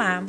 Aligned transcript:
Olá! 0.00 0.24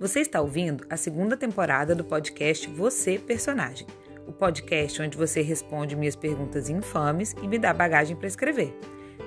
Você 0.00 0.18
está 0.18 0.40
ouvindo 0.40 0.84
a 0.90 0.96
segunda 0.96 1.36
temporada 1.36 1.94
do 1.94 2.02
podcast 2.02 2.68
Você 2.70 3.20
Personagem, 3.20 3.86
o 4.26 4.32
podcast 4.32 5.00
onde 5.00 5.16
você 5.16 5.42
responde 5.42 5.94
minhas 5.94 6.16
perguntas 6.16 6.68
infames 6.68 7.32
e 7.40 7.46
me 7.46 7.56
dá 7.56 7.72
bagagem 7.72 8.16
para 8.16 8.26
escrever. 8.26 8.76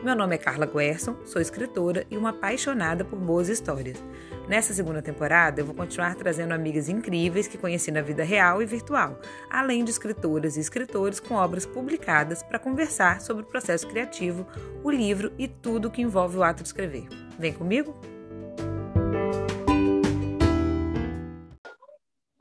Meu 0.03 0.13
nome 0.13 0.35
é 0.35 0.37
Carla 0.37 0.65
Guerson, 0.65 1.15
sou 1.23 1.41
escritora 1.41 2.05
e 2.11 2.17
uma 2.17 2.31
apaixonada 2.31 3.05
por 3.05 3.17
boas 3.17 3.47
histórias. 3.47 4.03
Nessa 4.49 4.73
segunda 4.73 5.01
temporada, 5.01 5.61
eu 5.61 5.65
vou 5.65 5.73
continuar 5.73 6.13
trazendo 6.15 6.53
amigas 6.53 6.89
incríveis 6.89 7.47
que 7.47 7.57
conheci 7.57 7.89
na 7.89 8.01
vida 8.01 8.21
real 8.21 8.61
e 8.61 8.65
virtual, 8.65 9.17
além 9.49 9.81
de 9.85 9.91
escritoras 9.91 10.57
e 10.57 10.59
escritores 10.59 11.21
com 11.21 11.35
obras 11.35 11.65
publicadas 11.65 12.43
para 12.43 12.59
conversar 12.59 13.21
sobre 13.21 13.43
o 13.43 13.47
processo 13.47 13.87
criativo, 13.87 14.45
o 14.83 14.91
livro 14.91 15.31
e 15.37 15.47
tudo 15.47 15.89
que 15.89 16.01
envolve 16.01 16.35
o 16.35 16.43
ato 16.43 16.63
de 16.63 16.67
escrever. 16.67 17.07
Vem 17.39 17.53
comigo? 17.53 17.97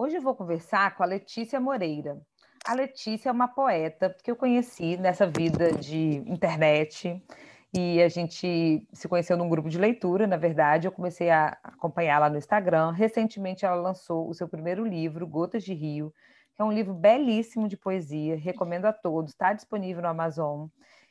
Hoje 0.04 0.16
eu 0.16 0.20
vou 0.20 0.34
conversar 0.34 0.94
com 0.94 1.02
a 1.02 1.06
Letícia 1.06 1.58
Moreira. 1.58 2.20
A 2.66 2.74
Letícia 2.74 3.30
é 3.30 3.32
uma 3.32 3.48
poeta 3.48 4.14
que 4.22 4.30
eu 4.30 4.36
conheci 4.36 4.98
nessa 4.98 5.26
vida 5.26 5.72
de 5.72 6.16
internet 6.26 7.24
e 7.72 8.02
a 8.02 8.08
gente 8.10 8.86
se 8.92 9.08
conheceu 9.08 9.34
num 9.34 9.48
grupo 9.48 9.70
de 9.70 9.78
leitura, 9.78 10.26
na 10.26 10.36
verdade. 10.36 10.86
Eu 10.86 10.92
comecei 10.92 11.30
a 11.30 11.56
acompanhá-la 11.64 12.28
no 12.28 12.36
Instagram. 12.36 12.90
Recentemente, 12.90 13.64
ela 13.64 13.76
lançou 13.76 14.28
o 14.28 14.34
seu 14.34 14.46
primeiro 14.46 14.84
livro, 14.84 15.26
Gotas 15.26 15.64
de 15.64 15.72
Rio, 15.72 16.12
que 16.54 16.60
é 16.60 16.64
um 16.66 16.70
livro 16.70 16.92
belíssimo 16.92 17.66
de 17.66 17.78
poesia. 17.78 18.36
Recomendo 18.36 18.84
a 18.84 18.92
todos. 18.92 19.30
Está 19.30 19.54
disponível 19.54 20.02
no 20.02 20.08
Amazon. 20.08 20.66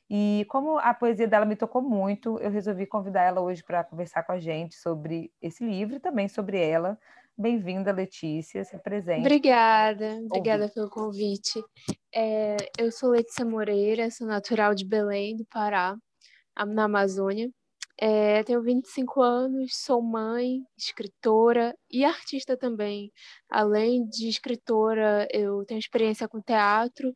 E 0.07 0.45
como 0.49 0.77
a 0.77 0.93
poesia 0.93 1.27
dela 1.27 1.45
me 1.45 1.55
tocou 1.55 1.81
muito, 1.81 2.37
eu 2.37 2.51
resolvi 2.51 2.85
convidar 2.85 3.23
ela 3.23 3.41
hoje 3.41 3.63
para 3.63 3.83
conversar 3.83 4.21
com 4.21 4.33
a 4.33 4.39
gente 4.39 4.75
sobre 4.75 5.31
esse 5.41 5.65
livro 5.65 5.95
e 5.95 5.99
também 5.99 6.27
sobre 6.27 6.59
ela. 6.59 6.95
Bem-vinda, 7.35 7.91
Letícia, 7.91 8.63
se 8.63 8.75
apresente. 8.75 9.21
Obrigada, 9.21 10.19
obrigada 10.25 10.69
pelo 10.69 10.87
convite. 10.89 11.63
É, 12.13 12.57
eu 12.77 12.91
sou 12.91 13.09
Letícia 13.09 13.43
Moreira, 13.43 14.11
sou 14.11 14.27
natural 14.27 14.75
de 14.75 14.85
Belém, 14.85 15.35
do 15.35 15.45
Pará 15.45 15.95
na 16.55 16.83
Amazônia. 16.83 17.49
É, 17.99 18.43
tenho 18.43 18.61
25 18.61 19.21
anos, 19.21 19.71
sou 19.75 20.01
mãe, 20.01 20.59
escritora 20.77 21.75
e 21.89 22.05
artista 22.05 22.55
também. 22.55 23.11
Além 23.49 24.05
de 24.05 24.27
escritora, 24.27 25.27
eu 25.31 25.65
tenho 25.65 25.79
experiência 25.79 26.27
com 26.27 26.39
teatro 26.39 27.15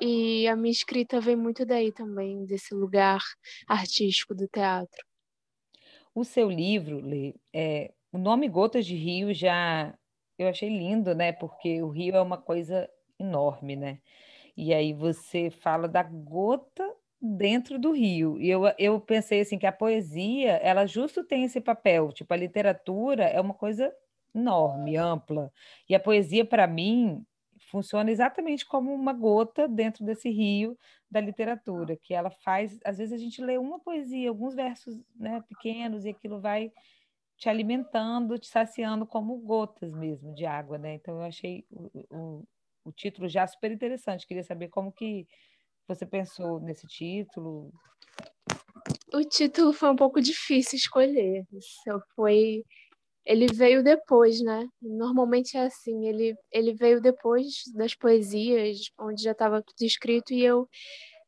e 0.00 0.46
a 0.46 0.56
minha 0.56 0.72
escrita 0.72 1.20
vem 1.20 1.36
muito 1.36 1.64
daí 1.64 1.90
também, 1.90 2.44
desse 2.44 2.74
lugar 2.74 3.20
artístico 3.66 4.34
do 4.34 4.46
teatro. 4.46 5.04
O 6.14 6.22
seu 6.22 6.48
livro, 6.50 7.00
Lê, 7.00 7.34
é, 7.52 7.92
o 8.14 8.18
nome 8.18 8.48
Gotas 8.48 8.86
de 8.86 8.94
Rio 8.94 9.34
já 9.34 9.92
eu 10.38 10.48
achei 10.48 10.68
lindo, 10.68 11.14
né? 11.14 11.32
Porque 11.32 11.82
o 11.82 11.88
rio 11.88 12.14
é 12.14 12.20
uma 12.20 12.38
coisa 12.38 12.88
enorme, 13.18 13.74
né? 13.74 13.98
E 14.56 14.72
aí 14.72 14.92
você 14.92 15.50
fala 15.50 15.88
da 15.88 16.02
gota 16.02 16.88
dentro 17.20 17.76
do 17.76 17.90
rio. 17.90 18.40
E 18.40 18.48
eu, 18.48 18.62
eu 18.78 19.00
pensei 19.00 19.40
assim 19.40 19.58
que 19.58 19.66
a 19.66 19.72
poesia, 19.72 20.52
ela 20.58 20.86
justo 20.86 21.24
tem 21.24 21.44
esse 21.44 21.60
papel, 21.60 22.12
tipo, 22.12 22.32
a 22.32 22.36
literatura 22.36 23.24
é 23.24 23.40
uma 23.40 23.54
coisa 23.54 23.92
enorme, 24.32 24.96
ampla. 24.96 25.52
E 25.88 25.94
a 25.94 26.00
poesia, 26.00 26.44
para 26.44 26.68
mim, 26.68 27.24
funciona 27.68 28.12
exatamente 28.12 28.64
como 28.64 28.94
uma 28.94 29.12
gota 29.12 29.66
dentro 29.66 30.04
desse 30.04 30.30
rio 30.30 30.78
da 31.10 31.20
literatura, 31.20 31.96
que 31.96 32.14
ela 32.14 32.30
faz, 32.30 32.78
às 32.84 32.98
vezes 32.98 33.12
a 33.12 33.18
gente 33.18 33.42
lê 33.42 33.58
uma 33.58 33.80
poesia, 33.80 34.28
alguns 34.28 34.54
versos 34.54 34.96
né, 35.16 35.42
pequenos, 35.48 36.04
e 36.04 36.10
aquilo 36.10 36.40
vai 36.40 36.70
te 37.36 37.48
alimentando, 37.48 38.38
te 38.38 38.46
saciando 38.46 39.06
como 39.06 39.36
gotas 39.38 39.92
mesmo 39.92 40.34
de 40.34 40.46
água, 40.46 40.78
né? 40.78 40.94
Então 40.94 41.16
eu 41.16 41.22
achei 41.22 41.64
o, 41.70 41.90
o, 42.10 42.48
o 42.84 42.92
título 42.92 43.28
já 43.28 43.46
super 43.46 43.70
interessante. 43.70 44.26
Queria 44.26 44.44
saber 44.44 44.68
como 44.68 44.92
que 44.92 45.26
você 45.86 46.06
pensou 46.06 46.60
nesse 46.60 46.86
título? 46.86 47.72
O 49.12 49.22
título 49.24 49.72
foi 49.72 49.90
um 49.90 49.96
pouco 49.96 50.20
difícil 50.20 50.76
escolher. 50.76 51.44
Foi, 52.14 52.62
ele 53.24 53.46
veio 53.52 53.82
depois, 53.82 54.40
né? 54.42 54.66
Normalmente 54.80 55.56
é 55.56 55.66
assim. 55.66 56.06
Ele, 56.06 56.34
ele 56.52 56.74
veio 56.74 57.00
depois 57.00 57.62
das 57.74 57.94
poesias, 57.94 58.90
onde 58.98 59.22
já 59.22 59.32
estava 59.32 59.62
tudo 59.62 59.82
escrito 59.82 60.32
e 60.32 60.42
eu 60.42 60.68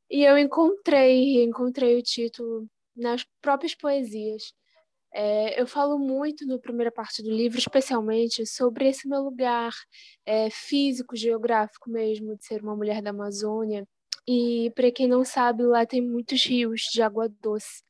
e 0.08 0.22
eu 0.24 0.38
encontrei, 0.38 1.42
encontrei 1.42 1.98
o 1.98 2.02
título 2.02 2.68
nas 2.96 3.24
próprias 3.42 3.74
poesias. 3.74 4.54
É, 5.18 5.58
eu 5.58 5.66
falo 5.66 5.98
muito 5.98 6.44
na 6.46 6.58
primeira 6.58 6.92
parte 6.92 7.22
do 7.22 7.30
livro, 7.30 7.58
especialmente 7.58 8.44
sobre 8.44 8.86
esse 8.86 9.08
meu 9.08 9.22
lugar 9.22 9.72
é, 10.26 10.50
físico, 10.50 11.16
geográfico 11.16 11.88
mesmo, 11.88 12.36
de 12.36 12.44
ser 12.44 12.62
uma 12.62 12.76
mulher 12.76 13.00
da 13.00 13.10
Amazônia, 13.10 13.88
e 14.28 14.70
para 14.74 14.92
quem 14.92 15.08
não 15.08 15.24
sabe, 15.24 15.62
lá 15.62 15.86
tem 15.86 16.02
muitos 16.02 16.44
rios 16.44 16.82
de 16.92 17.00
água 17.00 17.30
doce. 17.40 17.82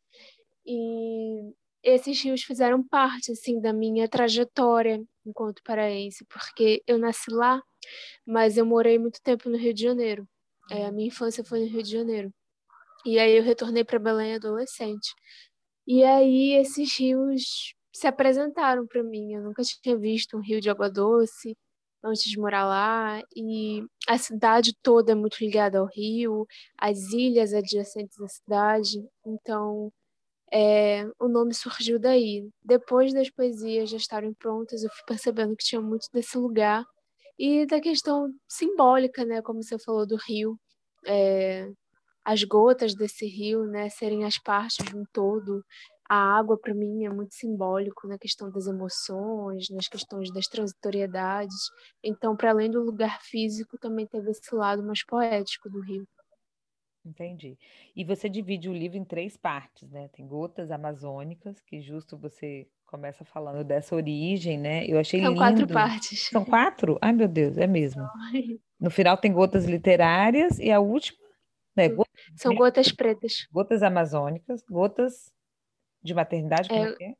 E 0.64 1.52
esses 1.82 2.22
rios 2.22 2.44
fizeram 2.44 2.80
parte 2.86 3.32
assim 3.32 3.60
da 3.60 3.72
minha 3.72 4.08
trajetória 4.08 5.02
enquanto 5.26 5.64
paraense, 5.64 6.24
porque 6.26 6.80
eu 6.86 6.96
nasci 6.96 7.32
lá, 7.32 7.60
mas 8.24 8.56
eu 8.56 8.64
morei 8.64 9.00
muito 9.00 9.20
tempo 9.20 9.50
no 9.50 9.56
Rio 9.58 9.74
de 9.74 9.82
Janeiro. 9.82 10.28
É, 10.70 10.86
a 10.86 10.92
minha 10.92 11.08
infância 11.08 11.44
foi 11.44 11.60
no 11.60 11.66
Rio 11.66 11.82
de 11.82 11.90
Janeiro. 11.90 12.32
E 13.06 13.18
aí 13.18 13.36
eu 13.36 13.42
retornei 13.42 13.84
para 13.84 13.98
Belém 13.98 14.34
adolescente. 14.34 15.14
E 15.86 16.02
aí 16.04 16.52
esses 16.54 16.98
rios 16.98 17.74
se 17.94 18.06
apresentaram 18.06 18.86
para 18.86 19.02
mim. 19.02 19.34
Eu 19.34 19.42
nunca 19.42 19.62
tinha 19.62 19.96
visto 19.96 20.36
um 20.36 20.40
rio 20.40 20.60
de 20.60 20.68
água 20.70 20.90
doce 20.90 21.56
antes 22.04 22.24
de 22.24 22.38
morar 22.38 22.64
lá, 22.66 23.20
e 23.34 23.82
a 24.08 24.16
cidade 24.18 24.72
toda 24.82 25.12
é 25.12 25.14
muito 25.14 25.38
ligada 25.40 25.78
ao 25.80 25.86
rio, 25.86 26.46
as 26.78 27.12
ilhas 27.12 27.52
adjacentes 27.52 28.20
à 28.20 28.28
cidade, 28.28 29.04
então 29.26 29.92
é, 30.52 31.04
o 31.20 31.28
nome 31.28 31.54
surgiu 31.54 31.98
daí. 31.98 32.48
Depois 32.64 33.12
das 33.14 33.30
poesias 33.30 33.90
já 33.90 33.96
estarem 33.98 34.34
prontas, 34.34 34.82
eu 34.84 34.90
fui 34.90 35.04
percebendo 35.06 35.56
que 35.56 35.64
tinha 35.64 35.80
muito 35.82 36.08
desse 36.12 36.38
lugar 36.38 36.84
e 37.38 37.66
da 37.66 37.80
questão 37.80 38.28
simbólica, 38.48 39.24
né, 39.24 39.42
como 39.42 39.62
você 39.62 39.78
falou 39.78 40.06
do 40.06 40.16
rio, 40.28 40.58
é, 41.06 41.70
as 42.26 42.42
gotas 42.44 42.94
desse 42.94 43.26
rio, 43.26 43.66
né, 43.66 43.88
serem 43.88 44.24
as 44.24 44.38
partes 44.38 44.84
de 44.84 44.96
um 44.96 45.04
todo, 45.12 45.64
a 46.08 46.16
água 46.38 46.58
para 46.58 46.74
mim 46.74 47.04
é 47.04 47.10
muito 47.10 47.34
simbólico 47.34 48.06
na 48.08 48.18
questão 48.18 48.50
das 48.50 48.66
emoções, 48.66 49.68
nas 49.70 49.88
questões 49.88 50.32
das 50.32 50.46
transitoriedades. 50.48 51.56
Então, 52.02 52.36
para 52.36 52.50
além 52.50 52.70
do 52.70 52.82
lugar 52.82 53.20
físico, 53.22 53.78
também 53.78 54.06
teve 54.06 54.30
esse 54.30 54.54
lado 54.54 54.82
mais 54.82 55.04
poético 55.04 55.70
do 55.70 55.80
rio. 55.80 56.06
Entendi. 57.04 57.56
E 57.94 58.04
você 58.04 58.28
divide 58.28 58.68
o 58.68 58.72
livro 58.72 58.98
em 58.98 59.04
três 59.04 59.36
partes, 59.36 59.88
né? 59.90 60.08
Tem 60.08 60.26
gotas 60.26 60.72
amazônicas, 60.72 61.60
que 61.60 61.80
justo 61.80 62.16
você 62.16 62.66
começa 62.84 63.24
falando 63.24 63.62
dessa 63.64 63.94
origem, 63.94 64.58
né? 64.58 64.84
Eu 64.86 64.98
achei 64.98 65.20
São 65.20 65.30
lindo. 65.30 65.38
quatro 65.38 65.68
partes. 65.68 66.28
São 66.28 66.44
quatro? 66.44 66.98
Ai, 67.00 67.12
meu 67.12 67.28
Deus, 67.28 67.56
é 67.58 67.66
mesmo. 67.66 68.02
No 68.80 68.90
final 68.90 69.16
tem 69.16 69.32
gotas 69.32 69.64
literárias 69.66 70.58
e 70.58 70.70
a 70.70 70.80
última, 70.80 71.18
né? 71.76 71.88
Gotas... 71.88 72.14
São 72.36 72.54
gotas 72.54 72.90
pretas. 72.90 73.46
Gotas 73.52 73.82
amazônicas, 73.82 74.62
gotas 74.68 75.32
de 76.02 76.14
maternidade, 76.14 76.68
como 76.68 76.80
é, 76.80 76.96
é, 77.00 77.10
é? 77.10 77.14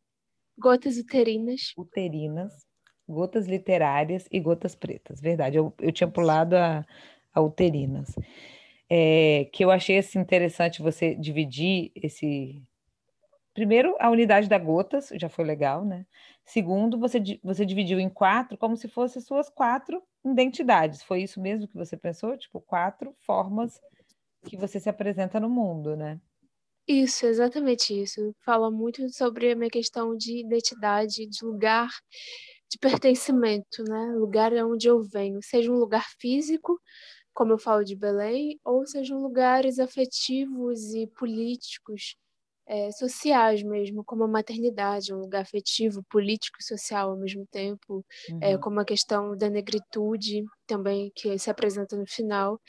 Gotas 0.59 0.97
uterinas. 0.97 1.73
Uterinas, 1.77 2.67
gotas 3.07 3.47
literárias 3.47 4.27
e 4.31 4.41
gotas 4.41 4.75
pretas. 4.75 5.21
Verdade, 5.21 5.59
eu, 5.59 5.73
eu 5.79 5.93
tinha 5.93 6.09
pulado 6.09 6.57
a, 6.57 6.85
a 7.35 7.41
uterinas. 7.41 8.15
É, 8.89 9.49
que 9.53 9.65
eu 9.65 9.71
achei 9.71 9.99
assim, 9.99 10.19
interessante 10.19 10.81
você 10.81 11.15
dividir 11.15 11.91
esse. 11.95 12.63
Primeiro, 13.53 13.97
a 13.99 14.11
unidade 14.11 14.49
da 14.49 14.59
gotas, 14.59 15.11
já 15.15 15.29
foi 15.29 15.45
legal, 15.45 15.85
né? 15.85 16.07
Segundo, 16.45 16.99
você, 16.99 17.19
você 17.43 17.67
dividiu 17.67 17.99
em 17.99 18.09
quatro, 18.09 18.57
como 18.57 18.77
se 18.77 18.87
fossem 18.87 19.21
suas 19.21 19.49
quatro 19.51 20.03
identidades. 20.25 21.03
Foi 21.03 21.23
isso 21.23 21.41
mesmo 21.41 21.67
que 21.67 21.75
você 21.75 21.97
pensou? 21.97 22.37
Tipo, 22.37 22.61
quatro 22.61 23.15
formas 23.19 23.81
que 24.47 24.57
você 24.57 24.81
se 24.81 24.89
apresenta 24.89 25.41
no 25.41 25.49
mundo, 25.51 25.97
né? 25.97 26.21
Isso, 26.89 27.27
exatamente 27.27 27.93
isso. 28.01 28.33
Fala 28.45 28.71
muito 28.71 29.09
sobre 29.13 29.51
a 29.51 29.57
minha 29.57 29.71
questão 29.71 30.17
de 30.17 30.41
identidade, 30.41 31.27
de 31.27 31.45
lugar 31.45 31.89
de 32.71 32.79
pertencimento, 32.79 33.83
né? 33.85 34.13
Lugar 34.17 34.53
onde 34.65 34.89
eu 34.89 35.03
venho, 35.03 35.41
seja 35.43 35.71
um 35.73 35.77
lugar 35.79 36.05
físico, 36.21 36.81
como 37.35 37.53
eu 37.53 37.59
falo 37.59 37.85
de 37.85 37.97
Belém, 37.97 38.59
ou 38.65 38.87
sejam 38.87 39.21
lugares 39.21 39.79
afetivos 39.79 40.95
e 40.95 41.07
políticos 41.09 42.17
é, 42.67 42.91
sociais 42.93 43.63
mesmo, 43.63 44.05
como 44.05 44.25
a 44.25 44.29
maternidade, 44.29 45.15
um 45.15 45.21
lugar 45.21 45.43
afetivo, 45.43 46.03
político 46.11 46.59
e 46.61 46.65
social 46.65 47.11
ao 47.11 47.17
mesmo 47.17 47.47
tempo, 47.47 48.05
é, 48.29 48.33
uhum. 48.33 48.39
é, 48.43 48.59
como 48.59 48.81
a 48.81 48.85
questão 48.85 49.37
da 49.37 49.49
negritude 49.49 50.45
também, 50.67 51.13
que 51.15 51.39
se 51.39 51.49
apresenta 51.51 51.97
no 51.97 52.07
final, 52.07 52.61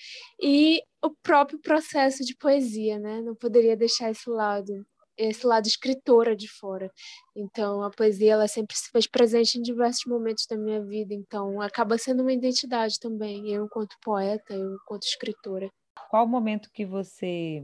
e 0.42 0.82
o 1.04 1.10
próprio 1.24 1.60
processo 1.60 2.24
de 2.24 2.36
poesia, 2.36 3.00
né? 3.00 3.22
Não 3.22 3.36
poderia 3.36 3.76
deixar 3.76 4.12
esse 4.12 4.30
lado. 4.30 4.86
esse 5.18 5.46
lado 5.48 5.66
escritora 5.68 6.36
de 6.36 6.48
fora. 6.48 6.92
Então, 7.36 7.82
a 7.82 7.90
poesia 7.90 8.34
ela 8.34 8.48
sempre 8.48 8.76
se 8.78 8.90
fez 8.92 9.08
presente 9.08 9.58
em 9.58 9.62
diversos 9.64 10.06
momentos 10.06 10.46
da 10.48 10.56
minha 10.56 10.84
vida. 10.84 11.14
Então, 11.14 11.60
acaba 11.62 11.98
sendo 11.98 12.22
uma 12.22 12.34
identidade 12.34 13.00
também. 13.00 13.50
Eu, 13.52 13.66
enquanto 13.66 13.96
poeta, 14.04 14.54
eu, 14.54 14.76
enquanto 14.76 15.04
escritora. 15.04 15.70
Qual 16.10 16.24
o 16.26 16.28
momento 16.28 16.70
que 16.72 16.86
você 16.86 17.64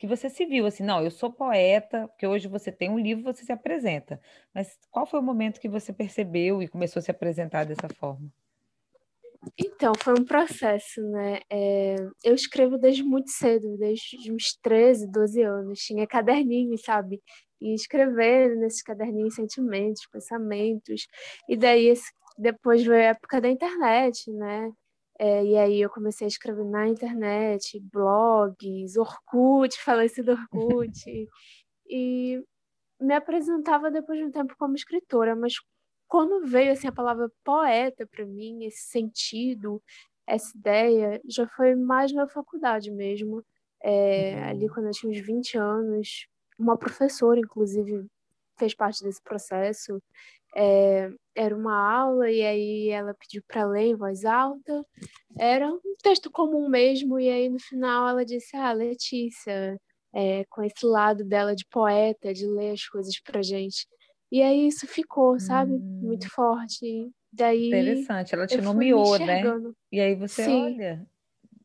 que 0.00 0.06
você 0.06 0.30
se 0.30 0.46
viu 0.46 0.64
assim, 0.64 0.82
não, 0.82 1.04
eu 1.04 1.10
sou 1.10 1.30
poeta, 1.30 2.08
porque 2.08 2.26
hoje 2.26 2.48
você 2.48 2.72
tem 2.72 2.88
um 2.88 2.98
livro, 2.98 3.22
você 3.22 3.44
se 3.44 3.52
apresenta. 3.52 4.18
Mas 4.54 4.78
qual 4.90 5.04
foi 5.04 5.20
o 5.20 5.22
momento 5.22 5.60
que 5.60 5.68
você 5.68 5.92
percebeu 5.92 6.62
e 6.62 6.68
começou 6.68 7.00
a 7.00 7.02
se 7.02 7.10
apresentar 7.10 7.64
dessa 7.66 7.86
forma? 7.86 8.26
Então, 9.58 9.92
foi 10.02 10.14
um 10.14 10.24
processo, 10.24 11.02
né? 11.02 11.40
É, 11.50 11.96
eu 12.24 12.34
escrevo 12.34 12.78
desde 12.78 13.02
muito 13.02 13.30
cedo, 13.30 13.76
desde 13.76 14.32
uns 14.32 14.56
13, 14.62 15.06
12 15.06 15.42
anos. 15.42 15.80
Tinha 15.80 16.06
caderninhos, 16.06 16.80
sabe? 16.80 17.20
E 17.60 17.74
escrevendo 17.74 18.56
nesses 18.56 18.82
caderninhos 18.82 19.34
sentimentos, 19.34 20.06
pensamentos. 20.10 21.06
E 21.46 21.58
daí, 21.58 21.92
depois 22.38 22.82
veio 22.82 23.02
a 23.02 23.10
época 23.10 23.38
da 23.38 23.50
internet, 23.50 24.30
né? 24.32 24.72
É, 25.22 25.44
e 25.44 25.54
aí 25.58 25.82
eu 25.82 25.90
comecei 25.90 26.24
a 26.24 26.28
escrever 26.28 26.64
na 26.64 26.88
internet, 26.88 27.78
blogs, 27.92 28.96
Orkut, 28.96 29.76
falecido 29.84 30.32
Orkut. 30.50 31.28
e 31.86 32.42
me 32.98 33.14
apresentava 33.14 33.90
depois 33.90 34.18
de 34.18 34.24
um 34.24 34.30
tempo 34.30 34.54
como 34.58 34.74
escritora, 34.74 35.36
mas 35.36 35.56
quando 36.08 36.46
veio 36.46 36.72
assim 36.72 36.88
a 36.88 36.92
palavra 36.92 37.30
poeta 37.44 38.06
para 38.06 38.24
mim, 38.24 38.64
esse 38.64 38.88
sentido, 38.88 39.82
essa 40.26 40.56
ideia, 40.56 41.20
já 41.28 41.46
foi 41.48 41.74
mais 41.74 42.12
na 42.14 42.26
faculdade 42.26 42.90
mesmo. 42.90 43.44
É, 43.82 44.36
uhum. 44.36 44.48
Ali 44.48 44.68
quando 44.70 44.86
eu 44.86 44.92
tinha 44.92 45.12
uns 45.12 45.20
20 45.20 45.58
anos, 45.58 46.26
uma 46.58 46.78
professora, 46.78 47.38
inclusive, 47.38 48.06
fez 48.58 48.74
parte 48.74 49.04
desse 49.04 49.22
processo. 49.22 50.02
É, 50.54 51.10
era 51.34 51.56
uma 51.56 51.74
aula 51.74 52.30
e 52.30 52.42
aí 52.42 52.88
ela 52.88 53.14
pediu 53.14 53.42
para 53.46 53.66
ler 53.66 53.86
em 53.86 53.96
voz 53.96 54.24
alta. 54.24 54.84
Era 55.38 55.68
um 55.68 55.80
texto 56.02 56.30
comum 56.30 56.68
mesmo, 56.68 57.18
e 57.18 57.28
aí 57.28 57.48
no 57.48 57.60
final 57.60 58.08
ela 58.08 58.24
disse: 58.24 58.56
Ah, 58.56 58.72
Letícia, 58.72 59.78
é, 60.14 60.44
com 60.50 60.62
esse 60.62 60.84
lado 60.84 61.24
dela 61.24 61.54
de 61.54 61.64
poeta, 61.70 62.32
de 62.32 62.46
ler 62.46 62.72
as 62.72 62.86
coisas 62.86 63.18
para 63.20 63.42
gente. 63.42 63.86
E 64.30 64.42
aí 64.42 64.66
isso 64.66 64.86
ficou, 64.86 65.38
sabe? 65.38 65.72
Hum. 65.72 66.00
Muito 66.02 66.28
forte. 66.30 67.10
Daí 67.32 67.68
Interessante, 67.68 68.34
ela 68.34 68.46
te 68.46 68.60
nomeou, 68.60 69.18
né? 69.18 69.42
E 69.92 70.00
aí 70.00 70.14
você 70.14 70.44
Sim. 70.44 70.64
olha, 70.64 71.06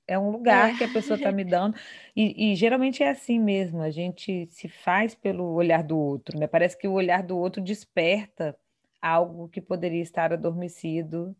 é 0.08 0.18
um 0.18 0.30
lugar 0.30 0.74
é. 0.74 0.78
que 0.78 0.84
a 0.84 0.88
pessoa 0.88 1.18
está 1.18 1.32
me 1.32 1.44
dando. 1.46 1.76
E, 2.16 2.52
e, 2.52 2.56
geralmente 2.56 3.04
é 3.04 3.10
assim 3.10 3.40
mesmo, 3.40 3.82
a 3.82 3.90
gente 3.90 4.48
se 4.48 4.68
faz 4.68 5.16
pelo 5.16 5.54
olhar 5.54 5.84
do 5.84 5.98
outro, 5.98 6.38
né? 6.38 6.48
Parece 6.48 6.78
que 6.78 6.88
o 6.88 6.94
olhar 6.94 7.24
do 7.24 7.38
outro 7.38 7.62
desperta 7.62 8.56
algo 9.06 9.48
que 9.48 9.62
poderia 9.62 10.02
estar 10.02 10.34
adormecido 10.34 11.36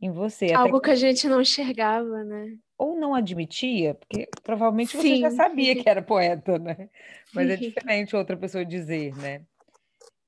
em 0.00 0.10
você. 0.10 0.52
Algo 0.52 0.80
que... 0.80 0.86
que 0.86 0.90
a 0.92 0.94
gente 0.94 1.28
não 1.28 1.42
enxergava, 1.42 2.24
né? 2.24 2.56
Ou 2.78 2.98
não 2.98 3.14
admitia, 3.14 3.94
porque 3.94 4.28
provavelmente 4.42 4.92
Sim. 4.92 5.00
você 5.00 5.16
já 5.20 5.30
sabia 5.30 5.80
que 5.80 5.88
era 5.88 6.00
poeta, 6.00 6.58
né? 6.58 6.88
Mas 7.34 7.50
é 7.50 7.56
diferente 7.56 8.16
outra 8.16 8.36
pessoa 8.36 8.64
dizer, 8.64 9.14
né? 9.16 9.44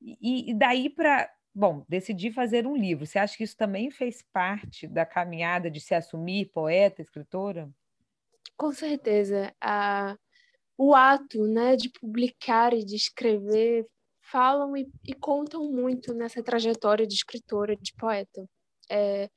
E, 0.00 0.50
e 0.50 0.54
daí 0.54 0.90
para, 0.90 1.30
bom, 1.54 1.84
decidi 1.88 2.30
fazer 2.30 2.66
um 2.66 2.76
livro. 2.76 3.06
Você 3.06 3.18
acha 3.18 3.36
que 3.36 3.44
isso 3.44 3.56
também 3.56 3.90
fez 3.90 4.22
parte 4.32 4.86
da 4.86 5.06
caminhada 5.06 5.70
de 5.70 5.80
se 5.80 5.94
assumir 5.94 6.50
poeta, 6.52 7.00
escritora? 7.00 7.68
Com 8.56 8.72
certeza. 8.72 9.54
A, 9.60 10.16
o 10.76 10.94
ato 10.94 11.46
né, 11.46 11.76
de 11.76 11.90
publicar 11.90 12.72
e 12.74 12.84
de 12.84 12.94
escrever 12.94 13.86
falam 14.30 14.76
e, 14.76 14.88
e 15.06 15.14
contam 15.14 15.70
muito 15.70 16.14
nessa 16.14 16.42
trajetória 16.42 17.06
de 17.06 17.14
escritora, 17.14 17.76
de 17.76 17.92
poeta. 17.94 18.48
É, 18.90 19.30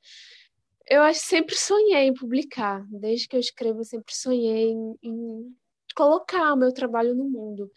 eu 0.88 1.02
acho 1.02 1.20
sempre 1.20 1.56
sonhei 1.56 2.08
em 2.08 2.14
publicar. 2.14 2.84
Desde 2.88 3.28
que 3.28 3.36
eu 3.36 3.40
escrevo, 3.40 3.84
sempre 3.84 4.14
sonhei 4.14 4.70
em, 4.70 4.94
em 5.02 5.56
colocar 5.94 6.52
o 6.52 6.56
meu 6.56 6.72
trabalho 6.72 7.14
no 7.14 7.24
mundo 7.24 7.70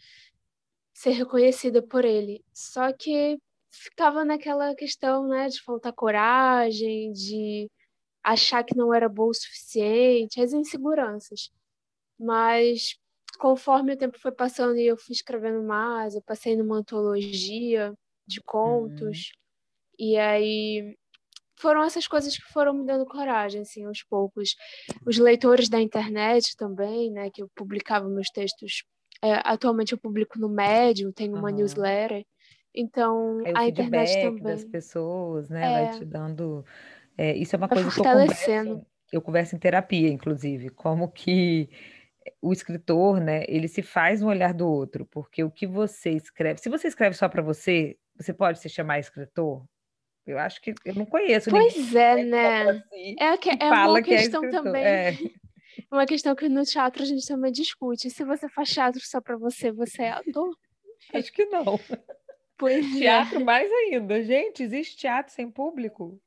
ser 0.96 1.10
reconhecida 1.10 1.82
por 1.82 2.04
ele. 2.04 2.42
Só 2.54 2.92
que 2.92 3.38
ficava 3.70 4.24
naquela 4.24 4.74
questão, 4.74 5.28
né, 5.28 5.48
de 5.48 5.60
faltar 5.62 5.92
coragem, 5.92 7.12
de 7.12 7.70
achar 8.22 8.64
que 8.64 8.76
não 8.76 8.94
era 8.94 9.08
boa 9.08 9.30
o 9.30 9.34
suficiente, 9.34 10.40
as 10.40 10.52
inseguranças. 10.54 11.52
Mas 12.18 12.98
conforme 13.36 13.92
o 13.92 13.96
tempo 13.96 14.18
foi 14.18 14.32
passando 14.32 14.76
e 14.76 14.86
eu 14.86 14.96
fui 14.96 15.12
escrevendo 15.12 15.62
mais, 15.62 16.14
eu 16.14 16.22
passei 16.22 16.56
numa 16.56 16.76
antologia 16.76 17.92
de 18.26 18.40
contos, 18.40 19.30
uhum. 19.98 20.06
e 20.06 20.16
aí 20.16 20.96
foram 21.58 21.82
essas 21.82 22.06
coisas 22.06 22.36
que 22.36 22.52
foram 22.52 22.74
me 22.74 22.84
dando 22.84 23.06
coragem, 23.06 23.62
assim, 23.62 23.84
aos 23.84 24.02
poucos. 24.02 24.54
Os 25.06 25.16
leitores 25.18 25.68
da 25.68 25.80
internet 25.80 26.54
também, 26.56 27.10
né, 27.10 27.30
que 27.30 27.42
eu 27.42 27.48
publicava 27.54 28.08
meus 28.08 28.28
textos 28.28 28.84
é, 29.22 29.40
atualmente 29.44 29.92
eu 29.92 29.98
publico 29.98 30.38
no 30.38 30.48
Medium, 30.48 31.12
tenho 31.12 31.34
uma 31.34 31.50
uhum. 31.50 31.56
newsletter. 31.56 32.24
Então, 32.74 33.40
é 33.44 33.52
a 33.54 33.66
internet 33.66 34.20
também. 34.20 34.42
das 34.42 34.64
pessoas, 34.64 35.48
né? 35.48 35.64
É, 35.64 35.86
vai 35.86 35.98
te 35.98 36.04
dando. 36.04 36.64
É, 37.16 37.34
isso 37.34 37.56
é 37.56 37.58
uma 37.58 37.68
coisa 37.68 37.90
que 37.90 37.98
eu 37.98 38.04
converso, 38.04 38.86
eu 39.10 39.22
converso 39.22 39.56
em 39.56 39.58
terapia, 39.58 40.08
inclusive, 40.08 40.68
como 40.68 41.08
que 41.08 41.70
o 42.40 42.52
escritor, 42.52 43.20
né, 43.20 43.44
ele 43.48 43.68
se 43.68 43.82
faz 43.82 44.20
no 44.20 44.28
olhar 44.28 44.54
do 44.54 44.68
outro, 44.68 45.06
porque 45.06 45.42
o 45.42 45.50
que 45.50 45.66
você 45.66 46.10
escreve, 46.10 46.60
se 46.60 46.68
você 46.68 46.88
escreve 46.88 47.16
só 47.16 47.28
para 47.28 47.42
você, 47.42 47.96
você 48.16 48.32
pode 48.32 48.58
se 48.60 48.68
chamar 48.68 48.98
escritor? 48.98 49.64
Eu 50.26 50.38
acho 50.38 50.60
que 50.60 50.74
eu 50.84 50.94
não 50.94 51.06
conheço 51.06 51.50
Pois 51.50 51.94
é, 51.94 52.24
né? 52.24 52.62
Assim, 52.70 53.16
é, 53.18 53.36
que, 53.36 53.50
é 53.50 53.70
uma 53.70 53.98
é 53.98 54.02
questão 54.02 54.44
é 54.44 54.50
também. 54.50 54.84
É. 54.84 55.12
uma 55.90 56.04
questão 56.04 56.34
que 56.34 56.48
no 56.48 56.64
teatro 56.64 57.02
a 57.02 57.06
gente 57.06 57.26
também 57.26 57.52
discute. 57.52 58.10
Se 58.10 58.24
você 58.24 58.48
faz 58.48 58.70
teatro 58.70 59.00
só 59.04 59.20
para 59.20 59.36
você, 59.36 59.70
você 59.70 60.02
é 60.02 60.10
ator? 60.10 60.50
Acho 61.14 61.32
que 61.32 61.44
não. 61.46 61.64
Pois 62.58 62.86
é. 62.96 62.98
teatro 63.00 63.40
é. 63.40 63.44
mais 63.44 63.70
ainda. 63.70 64.22
Gente, 64.22 64.62
existe 64.62 64.96
teatro 64.96 65.30
sem 65.30 65.50
público? 65.50 66.18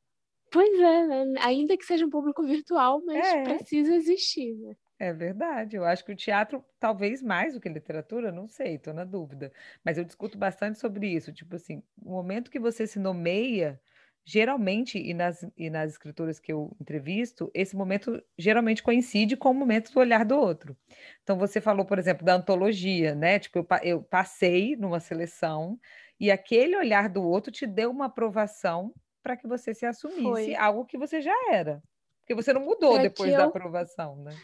Pois 0.52 0.80
é, 0.80 1.07
né? 1.07 1.40
ainda 1.40 1.75
que 1.75 1.84
seja 1.84 2.06
um 2.06 2.10
público 2.10 2.44
virtual, 2.44 3.02
mas 3.04 3.28
é. 3.28 3.42
precisa 3.42 3.95
existir, 3.95 4.54
né? 4.54 4.75
É 5.00 5.13
verdade. 5.13 5.78
Eu 5.78 5.86
acho 5.86 6.04
que 6.04 6.12
o 6.12 6.16
teatro, 6.16 6.63
talvez 6.78 7.24
mais 7.24 7.54
do 7.54 7.62
que 7.62 7.69
literatura, 7.69 8.34
não 8.34 8.50
sei, 8.50 8.75
estou 8.75 8.94
na 8.94 9.06
dúvida. 9.06 9.51
Mas 9.84 9.98
eu 9.98 10.04
discuto 10.04 10.38
bastante 10.38 10.78
sobre 10.78 11.07
isso. 11.07 11.31
Tipo 11.31 11.56
assim, 11.56 11.81
o 12.04 12.09
momento 12.12 12.52
que 12.52 12.59
você 12.59 12.85
se 12.85 13.00
nomeia, 13.00 13.80
geralmente, 14.26 14.97
e 15.00 15.14
nas, 15.14 15.50
e 15.56 15.69
nas 15.69 15.92
escrituras 15.92 16.38
que 16.38 16.52
eu 16.52 16.76
entrevisto, 16.81 17.50
esse 17.54 17.78
momento 17.78 18.21
geralmente 18.38 18.83
coincide 18.83 19.38
com 19.38 19.52
o 19.52 19.54
momento 19.54 19.90
do 19.94 20.00
olhar 20.02 20.26
do 20.26 20.38
outro. 20.38 20.76
Então, 21.24 21.38
você 21.38 21.62
falou, 21.62 21.85
por 21.85 21.97
exemplo, 21.97 22.26
da 22.26 22.35
antologia, 22.35 23.16
né? 23.16 23.40
Tipo, 23.40 23.59
eu, 23.59 23.68
eu 23.83 24.04
passei 24.04 24.76
numa 24.76 25.00
seleção 25.00 25.80
e 26.19 26.30
aquele 26.30 26.76
olhar 26.76 27.07
do 27.07 27.24
outro 27.24 27.54
te 27.54 27.66
deu 27.66 27.90
uma 27.90 28.07
aprovação 28.07 28.94
para 29.24 29.38
que 29.38 29.47
você 29.47 29.74
se 29.74 29.85
assumisse 29.85 30.24
Foi. 30.24 30.56
algo 30.56 30.85
que 30.85 30.97
você 30.97 31.21
já 31.21 31.33
era. 31.54 31.81
Porque 32.19 32.35
você 32.35 32.52
não 32.52 32.62
mudou 32.62 32.95
pra 32.95 33.04
depois 33.04 33.31
da 33.31 33.44
eu... 33.44 33.45
aprovação, 33.45 34.18
né? 34.18 34.35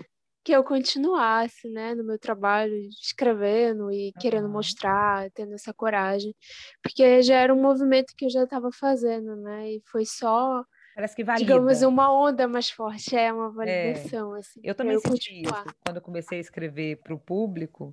Que 0.46 0.52
eu 0.52 0.64
continuasse, 0.64 1.68
né, 1.70 1.96
no 1.96 2.04
meu 2.04 2.20
trabalho, 2.20 2.78
escrevendo 3.02 3.92
e 3.92 4.14
querendo 4.20 4.48
mostrar, 4.48 5.28
tendo 5.32 5.56
essa 5.56 5.74
coragem, 5.74 6.36
porque 6.84 7.24
já 7.24 7.36
era 7.36 7.52
um 7.52 7.60
movimento 7.60 8.14
que 8.16 8.26
eu 8.26 8.30
já 8.30 8.44
estava 8.44 8.70
fazendo, 8.72 9.36
né, 9.36 9.72
e 9.72 9.82
foi 9.88 10.06
só 10.06 10.64
Parece 10.94 11.16
que 11.16 11.24
valida. 11.24 11.44
Digamos, 11.44 11.82
uma 11.82 12.14
onda 12.14 12.48
mais 12.48 12.70
forte, 12.70 13.16
é 13.18 13.34
uma 13.34 13.50
validação. 13.50 14.36
É. 14.36 14.40
Assim, 14.40 14.62
eu 14.64 14.76
também 14.76 14.94
eu 14.94 15.02
senti 15.02 15.42
continuar. 15.42 15.66
isso. 15.66 15.76
Quando 15.84 15.98
eu 15.98 16.02
comecei 16.02 16.38
a 16.38 16.42
escrever 16.42 16.98
para 16.98 17.14
o 17.14 17.20
público, 17.20 17.92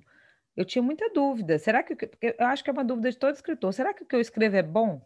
eu 0.55 0.63
tinha 0.63 0.81
muita 0.81 1.09
dúvida. 1.09 1.59
Será 1.59 1.83
que. 1.83 1.97
Eu 2.21 2.45
acho 2.47 2.63
que 2.63 2.69
é 2.69 2.73
uma 2.73 2.85
dúvida 2.85 3.11
de 3.11 3.17
todo 3.17 3.33
escritor. 3.33 3.73
Será 3.73 3.93
que 3.93 4.03
o 4.03 4.05
que 4.05 4.15
eu 4.15 4.21
escrevo 4.21 4.55
é 4.55 4.63
bom? 4.63 5.01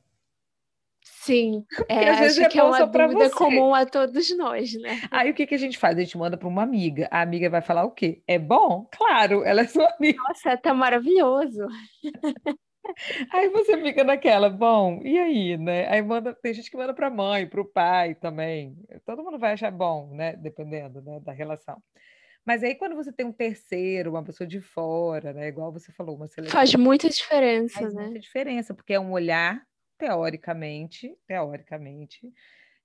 Sim, 1.27 1.65
é, 1.89 2.09
acho 2.09 2.41
é 2.41 2.49
que 2.49 2.59
é 2.59 2.63
uma 2.63 2.85
dúvida 2.85 3.29
comum 3.31 3.73
a 3.73 3.85
todos 3.85 4.35
nós, 4.37 4.73
né? 4.81 5.01
Aí 5.11 5.29
o 5.29 5.33
que, 5.33 5.45
que 5.45 5.55
a 5.55 5.57
gente 5.57 5.77
faz? 5.77 5.97
A 5.97 6.01
gente 6.01 6.17
manda 6.17 6.37
para 6.37 6.47
uma 6.47 6.63
amiga. 6.63 7.07
A 7.11 7.21
amiga 7.21 7.49
vai 7.49 7.61
falar 7.61 7.83
o 7.83 7.91
quê? 7.91 8.21
É 8.27 8.39
bom? 8.39 8.87
Claro, 8.91 9.43
ela 9.43 9.61
é 9.61 9.67
sua 9.67 9.87
amiga. 9.99 10.17
Nossa, 10.27 10.57
tá 10.57 10.73
maravilhoso. 10.73 11.67
Aí 13.33 13.49
você 13.49 13.77
fica 13.81 14.01
naquela, 14.05 14.49
bom, 14.49 15.01
e 15.03 15.19
aí, 15.19 15.57
né? 15.57 15.89
Aí 15.89 16.01
manda, 16.01 16.33
tem 16.33 16.53
gente 16.53 16.71
que 16.71 16.77
manda 16.77 16.93
para 16.93 17.07
a 17.07 17.11
mãe, 17.11 17.45
para 17.45 17.59
o 17.59 17.65
pai 17.65 18.15
também. 18.15 18.77
Todo 19.05 19.21
mundo 19.21 19.37
vai 19.37 19.51
achar 19.51 19.69
bom, 19.71 20.15
né? 20.15 20.37
Dependendo 20.37 21.01
né, 21.01 21.19
da 21.19 21.33
relação. 21.33 21.83
Mas 22.45 22.63
aí 22.63 22.75
quando 22.75 22.95
você 22.95 23.11
tem 23.11 23.25
um 23.25 23.33
terceiro, 23.33 24.11
uma 24.11 24.23
pessoa 24.23 24.47
de 24.47 24.61
fora, 24.61 25.33
né? 25.33 25.49
Igual 25.49 25.73
você 25.73 25.91
falou, 25.91 26.15
uma 26.15 26.27
seleção. 26.27 26.57
Faz 26.57 26.73
muita 26.75 27.09
diferença, 27.09 27.77
faz 27.77 27.93
né? 27.93 27.99
Faz 27.99 28.05
muita 28.05 28.19
diferença, 28.21 28.73
porque 28.73 28.93
é 28.93 28.99
um 28.99 29.11
olhar 29.11 29.61
teoricamente, 29.97 31.17
teoricamente, 31.27 32.33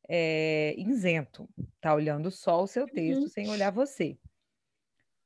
é, 0.09 0.75
isento, 0.78 1.49
tá 1.81 1.95
olhando 1.95 2.31
só 2.31 2.62
o 2.62 2.66
seu 2.66 2.87
texto 2.87 3.23
uhum. 3.23 3.28
sem 3.28 3.49
olhar 3.49 3.71
você. 3.71 4.19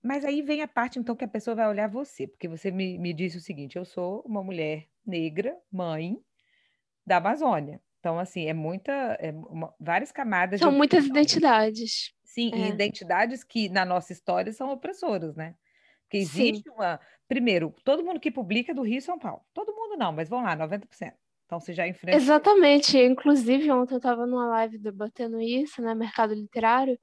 Mas 0.02 0.24
aí 0.24 0.42
vem 0.42 0.62
a 0.62 0.68
parte, 0.68 0.98
então, 0.98 1.16
que 1.16 1.24
a 1.24 1.28
pessoa 1.28 1.56
vai 1.56 1.68
olhar 1.68 1.88
você, 1.88 2.28
porque 2.28 2.46
você 2.46 2.70
me, 2.70 2.96
me 2.98 3.12
disse 3.12 3.38
o 3.38 3.40
seguinte: 3.40 3.76
eu 3.76 3.84
sou 3.84 4.22
uma 4.24 4.42
mulher 4.42 4.86
negra, 5.04 5.56
mãe 5.70 6.16
da 7.04 7.16
Amazônia. 7.16 7.80
Então, 7.98 8.18
assim, 8.18 8.46
é 8.46 8.54
muita, 8.54 8.92
é 8.92 9.32
uma, 9.32 9.74
várias 9.80 10.12
camadas. 10.12 10.60
São 10.60 10.70
muitas 10.70 11.06
identidades. 11.06 12.14
Sim, 12.22 12.52
é. 12.54 12.58
e 12.58 12.68
identidades 12.68 13.42
que 13.42 13.68
na 13.68 13.84
nossa 13.84 14.12
história 14.12 14.52
são 14.52 14.70
opressoras, 14.70 15.34
né? 15.34 15.56
Porque 16.02 16.18
existe 16.18 16.62
Sim. 16.62 16.70
uma. 16.70 17.00
Primeiro, 17.26 17.74
todo 17.84 18.04
mundo 18.04 18.20
que 18.20 18.30
publica 18.30 18.70
é 18.70 18.74
do 18.74 18.82
Rio 18.82 18.98
e 18.98 19.02
São 19.02 19.18
Paulo. 19.18 19.44
Todo 19.52 19.74
mundo 19.74 19.96
não, 19.96 20.12
mas 20.12 20.28
vamos 20.28 20.44
lá, 20.44 20.56
90%. 20.56 21.14
Então 21.46 21.58
você 21.60 21.72
já 21.72 21.86
enfrenta. 21.86 22.16
Exatamente. 22.16 22.98
Inclusive, 22.98 23.70
ontem 23.70 23.94
eu 23.94 23.98
estava 23.98 24.26
numa 24.26 24.46
live 24.48 24.78
debatendo 24.78 25.40
isso, 25.40 25.80
né? 25.80 25.94
Mercado 25.94 26.34
literário, 26.34 26.98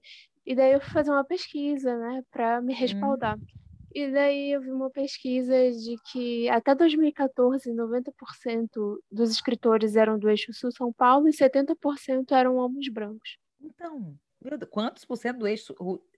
e 0.46 0.56
daí 0.56 0.74
eu 0.74 0.82
fui 0.82 0.92
fazer 0.92 1.10
uma 1.10 1.24
pesquisa, 1.24 1.98
né, 1.98 2.22
para 2.30 2.62
me 2.62 2.74
respaldar. 2.74 3.38
Hum. 3.38 3.46
E 3.96 4.12
daí 4.12 4.52
eu 4.52 4.62
vi 4.62 4.72
uma 4.72 4.90
pesquisa 4.90 5.54
de 5.72 5.96
que 6.12 6.50
até 6.50 6.74
2014, 6.74 7.72
90% 7.72 8.98
dos 9.12 9.30
escritores 9.30 9.96
eram 9.96 10.18
do 10.18 10.30
eixo 10.30 10.52
sul-São 10.52 10.92
Paulo 10.92 11.30
e 11.30 11.32
70% 11.32 12.32
eram 12.32 12.56
homens 12.56 12.92
brancos. 12.92 13.38
Então, 13.62 14.18
quantos 14.72 15.06
por 15.06 15.16
cento 15.16 15.40
do 15.40 15.48
eixo 15.48 15.76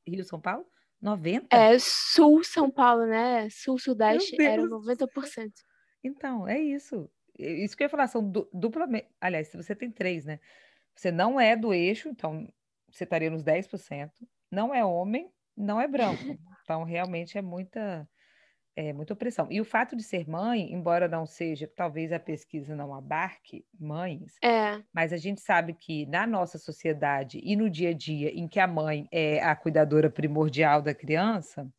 Rio-São 0.08 0.40
Paulo? 0.40 0.66
90%? 1.04 1.48
É, 1.52 1.78
sul-São 1.78 2.72
Paulo, 2.72 3.06
né? 3.06 3.50
Sul-Sudeste 3.52 4.42
eram 4.42 4.70
90%. 4.70 5.52
Então, 6.02 6.48
é 6.48 6.60
isso. 6.60 7.10
Isso 7.38 7.76
que 7.76 7.84
eu 7.84 7.86
ia 7.86 7.90
falar, 7.90 8.08
são 8.08 8.32
duplamente. 8.54 9.08
Aliás, 9.20 9.48
se 9.48 9.58
você 9.58 9.76
tem 9.76 9.92
três, 9.92 10.26
né? 10.26 10.40
Você 10.96 11.12
não 11.12 11.40
é 11.40 11.56
do 11.56 11.74
eixo, 11.74 12.10
então 12.10 12.48
você 12.90 13.04
estaria 13.04 13.30
nos 13.30 13.44
10%. 13.44 14.10
Não 14.50 14.74
é 14.74 14.84
homem, 14.86 15.30
não 15.56 15.80
é 15.80 15.88
branco. 15.88 16.18
Então, 16.66 16.84
realmente 16.84 17.38
é 17.38 17.44
muita, 17.44 18.10
é, 18.76 18.92
muita 18.92 19.14
opressão. 19.14 19.48
E 19.52 19.62
o 19.62 19.64
fato 19.64 19.96
de 19.96 20.02
ser 20.02 20.28
mãe, 20.28 20.74
embora 20.74 21.08
não 21.08 21.24
seja, 21.24 21.72
talvez 21.76 22.12
a 22.12 22.20
pesquisa 22.20 22.76
não 22.76 22.92
abarque 22.92 23.64
mães, 23.80 24.34
é. 24.44 24.82
mas 24.92 25.14
a 25.14 25.18
gente 25.18 25.42
sabe 25.42 25.76
que 25.76 26.08
na 26.08 26.26
nossa 26.26 26.58
sociedade 26.58 27.40
e 27.44 27.56
no 27.56 27.70
dia 27.70 27.92
a 27.92 27.94
dia 27.94 28.32
em 28.32 28.48
que 28.48 28.60
a 28.60 28.66
mãe 28.66 29.08
é 29.12 29.44
a 29.44 29.56
cuidadora 29.56 30.10
primordial 30.10 30.82
da 30.82 30.92
criança, 30.92 31.72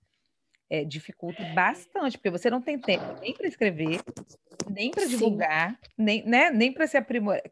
é, 0.70 0.84
dificulta 0.84 1.42
bastante, 1.52 2.16
porque 2.16 2.30
você 2.30 2.48
não 2.48 2.62
tem 2.62 2.78
tempo 2.78 3.04
nem 3.20 3.34
para 3.34 3.48
escrever, 3.48 4.00
nem 4.70 4.90
para 4.90 5.06
divulgar, 5.06 5.78
nem, 5.96 6.24
né, 6.24 6.50
nem 6.50 6.72
para 6.72 6.86
se 6.86 6.96
aprimorar. 6.96 7.42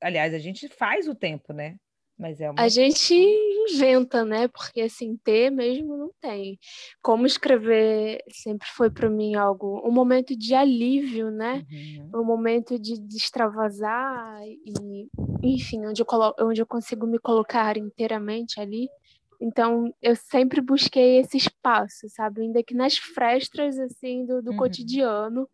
Aliás, 0.00 0.32
a 0.32 0.38
gente 0.38 0.68
faz 0.68 1.08
o 1.08 1.14
tempo, 1.14 1.52
né? 1.52 1.76
Mas 2.16 2.40
é 2.40 2.48
uma... 2.48 2.62
A 2.62 2.68
gente 2.68 3.12
inventa, 3.12 4.24
né? 4.24 4.46
Porque 4.48 4.82
assim, 4.82 5.16
ter 5.16 5.50
mesmo 5.50 5.96
não 5.96 6.10
tem. 6.20 6.58
Como 7.02 7.26
escrever 7.26 8.22
sempre 8.30 8.68
foi 8.68 8.88
para 8.88 9.10
mim 9.10 9.34
algo, 9.34 9.82
um 9.86 9.90
momento 9.90 10.36
de 10.36 10.54
alívio, 10.54 11.30
né? 11.30 11.64
Uhum. 11.70 12.20
Um 12.20 12.24
momento 12.24 12.78
de, 12.78 12.98
de 13.00 13.16
extravasar 13.16 14.40
e, 14.44 15.08
enfim, 15.42 15.84
onde 15.86 16.00
eu, 16.00 16.06
colo 16.06 16.34
onde 16.40 16.62
eu 16.62 16.66
consigo 16.66 17.06
me 17.06 17.18
colocar 17.18 17.76
inteiramente 17.76 18.60
ali. 18.60 18.88
Então, 19.40 19.92
eu 20.00 20.14
sempre 20.14 20.60
busquei 20.60 21.18
esse 21.18 21.36
espaço, 21.36 22.08
sabe? 22.08 22.42
Ainda 22.42 22.62
que 22.62 22.74
nas 22.74 22.96
frestas, 22.96 23.78
assim, 23.78 24.24
do, 24.24 24.40
do 24.40 24.52
uhum. 24.52 24.56
cotidiano, 24.56 25.48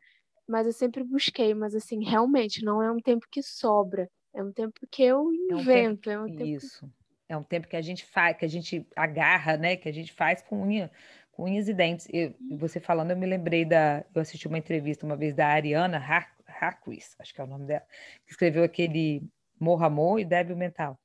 mas 0.51 0.67
eu 0.67 0.73
sempre 0.73 1.05
busquei. 1.05 1.55
Mas, 1.55 1.75
assim, 1.75 2.05
realmente, 2.05 2.65
não 2.65 2.83
é 2.83 2.91
um 2.91 3.01
tempo 3.01 3.27
que 3.31 3.43
sobra. 3.43 4.11
É 4.35 4.43
um 4.43 4.53
tempo 4.53 4.81
que 4.91 5.03
eu 5.03 5.33
invento. 5.33 6.11
É 6.11 6.19
um 6.19 6.27
tempo, 6.27 6.31
é 6.31 6.33
um 6.33 6.37
tempo 6.37 6.45
isso. 6.45 6.87
Que... 6.87 6.93
É 7.29 7.37
um 7.37 7.43
tempo 7.45 7.69
que 7.69 7.77
a 7.77 7.81
gente 7.81 8.05
faz, 8.05 8.37
que 8.37 8.45
a 8.45 8.49
gente 8.49 8.85
agarra, 8.97 9.57
né? 9.57 9.77
Que 9.77 9.89
a 9.89 9.93
gente 9.93 10.13
faz 10.13 10.43
com 10.43 10.63
unha, 10.63 10.91
com 11.31 11.45
unhas 11.45 11.69
e 11.69 11.73
dentes. 11.73 12.09
Eu, 12.13 12.35
uhum. 12.41 12.59
você 12.59 12.81
falando, 12.81 13.13
eu 13.13 13.17
me 13.17 13.27
lembrei 13.27 13.65
da. 13.65 14.05
Eu 14.13 14.21
assisti 14.21 14.49
uma 14.49 14.59
entrevista 14.59 15.07
uma 15.07 15.17
vez 15.17 15.33
da 15.33 15.47
Ariana 15.47 15.99
Har 15.99 16.29
Harquis, 16.61 17.15
acho 17.19 17.33
que 17.33 17.41
é 17.41 17.45
o 17.45 17.47
nome 17.47 17.67
dela, 17.67 17.85
que 18.27 18.33
escreveu 18.33 18.65
aquele 18.65 19.23
Morra 19.59 19.87
Amor 19.87 20.19
e 20.19 20.25
Débil 20.25 20.57
Mental. 20.57 20.99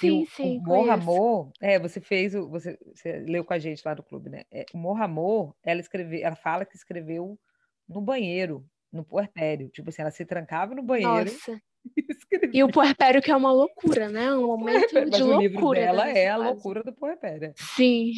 Sim, 0.00 0.22
o, 0.22 0.26
sim. 0.26 0.58
O 0.58 0.62
Morra 0.62 0.94
Amor, 0.94 1.52
é, 1.60 1.78
você 1.78 2.00
fez 2.00 2.34
o. 2.34 2.48
Você, 2.48 2.78
você 2.86 3.18
leu 3.20 3.44
com 3.44 3.52
a 3.52 3.58
gente 3.58 3.82
lá 3.84 3.94
no 3.94 4.02
clube, 4.02 4.30
né? 4.30 4.44
É, 4.50 4.64
o 4.72 4.78
Morra 4.78 5.04
Amor, 5.04 5.54
ela 5.62 5.80
escreveu, 5.80 6.20
ela 6.24 6.34
fala 6.34 6.64
que 6.64 6.76
escreveu 6.76 7.38
no 7.88 8.00
banheiro, 8.00 8.64
no 8.92 9.04
puerpério. 9.04 9.68
Tipo 9.68 9.90
assim, 9.90 10.02
ela 10.02 10.10
se 10.10 10.24
trancava 10.24 10.74
no 10.74 10.82
banheiro. 10.82 11.30
Nossa. 11.30 11.60
E 12.52 12.62
o 12.62 12.68
puerpério 12.70 13.22
que 13.22 13.30
é 13.30 13.36
uma 13.36 13.52
loucura, 13.52 14.08
né? 14.08 14.32
Um 14.34 14.46
momento 14.46 14.88
de 14.88 14.94
Mas 14.94 15.20
loucura. 15.20 15.36
O 15.36 15.40
livro 15.40 15.70
dela 15.70 16.08
é 16.08 16.28
a 16.28 16.36
loucura 16.36 16.82
do 16.82 16.92
puerpério. 16.92 17.52
Sim. 17.56 18.12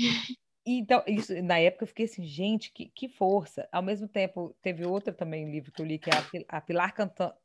Então, 0.66 1.02
isso, 1.06 1.40
na 1.42 1.58
época 1.58 1.84
eu 1.84 1.88
fiquei 1.88 2.04
assim, 2.04 2.24
gente, 2.24 2.72
que, 2.72 2.90
que 2.94 3.08
força. 3.08 3.68
Ao 3.72 3.82
mesmo 3.82 4.06
tempo, 4.06 4.54
teve 4.62 4.84
outro 4.84 5.12
também 5.12 5.50
livro 5.50 5.72
que 5.72 5.80
eu 5.80 5.86
li, 5.86 5.98
que 5.98 6.10
é 6.10 6.44
a, 6.48 6.60
Pilar 6.60 6.94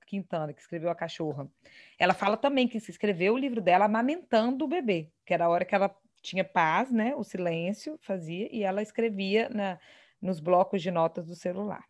Quintana, 0.06 0.54
que 0.54 0.62
escreveu 0.62 0.90
A 0.90 0.96
Cachorra. 0.96 1.48
Ela 1.98 2.14
fala 2.14 2.38
também 2.38 2.68
que 2.68 2.80
se 2.80 2.92
escreveu 2.92 3.34
o 3.34 3.38
livro 3.38 3.62
dela 3.62 3.86
amamentando 3.86 4.66
o 4.66 4.68
bebê, 4.68 5.10
que 5.26 5.34
era 5.34 5.46
a 5.46 5.50
hora 5.50 5.66
que 5.66 5.74
ela 5.74 5.96
tinha 6.22 6.44
paz, 6.44 6.92
né? 6.92 7.16
O 7.16 7.24
silêncio 7.24 7.98
fazia, 8.02 8.50
e 8.52 8.64
ela 8.64 8.82
escrevia 8.82 9.50
na, 9.50 9.80
nos 10.22 10.40
blocos 10.40 10.82
de 10.82 10.92
notas 10.92 11.28
do 11.28 11.36
celular. 11.36 11.86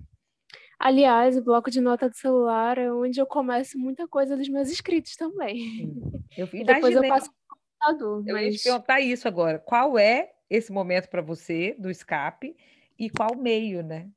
Aliás, 0.79 1.37
o 1.37 1.43
bloco 1.43 1.71
de 1.71 1.79
nota 1.79 2.09
do 2.09 2.15
celular 2.15 2.77
é 2.77 2.91
onde 2.91 3.19
eu 3.19 3.25
começo 3.25 3.77
muita 3.77 4.07
coisa 4.07 4.35
dos 4.35 4.49
meus 4.49 4.69
escritos 4.69 5.15
também. 5.15 5.93
Eu 6.37 6.47
e 6.53 6.63
depois 6.63 6.95
eu 6.95 7.07
passo 7.07 7.29
para 7.31 7.55
o 7.55 7.95
computador. 7.95 8.23
Eu 8.27 8.33
mas... 8.33 8.53
ia 8.53 8.59
te 8.59 8.63
perguntar 8.63 8.99
isso 8.99 9.27
agora. 9.27 9.59
Qual 9.59 9.97
é 9.97 10.31
esse 10.49 10.71
momento 10.71 11.09
para 11.09 11.21
você 11.21 11.75
do 11.79 11.89
escape 11.89 12.55
e 12.99 13.09
qual 13.09 13.35
meio, 13.35 13.83
né? 13.83 14.09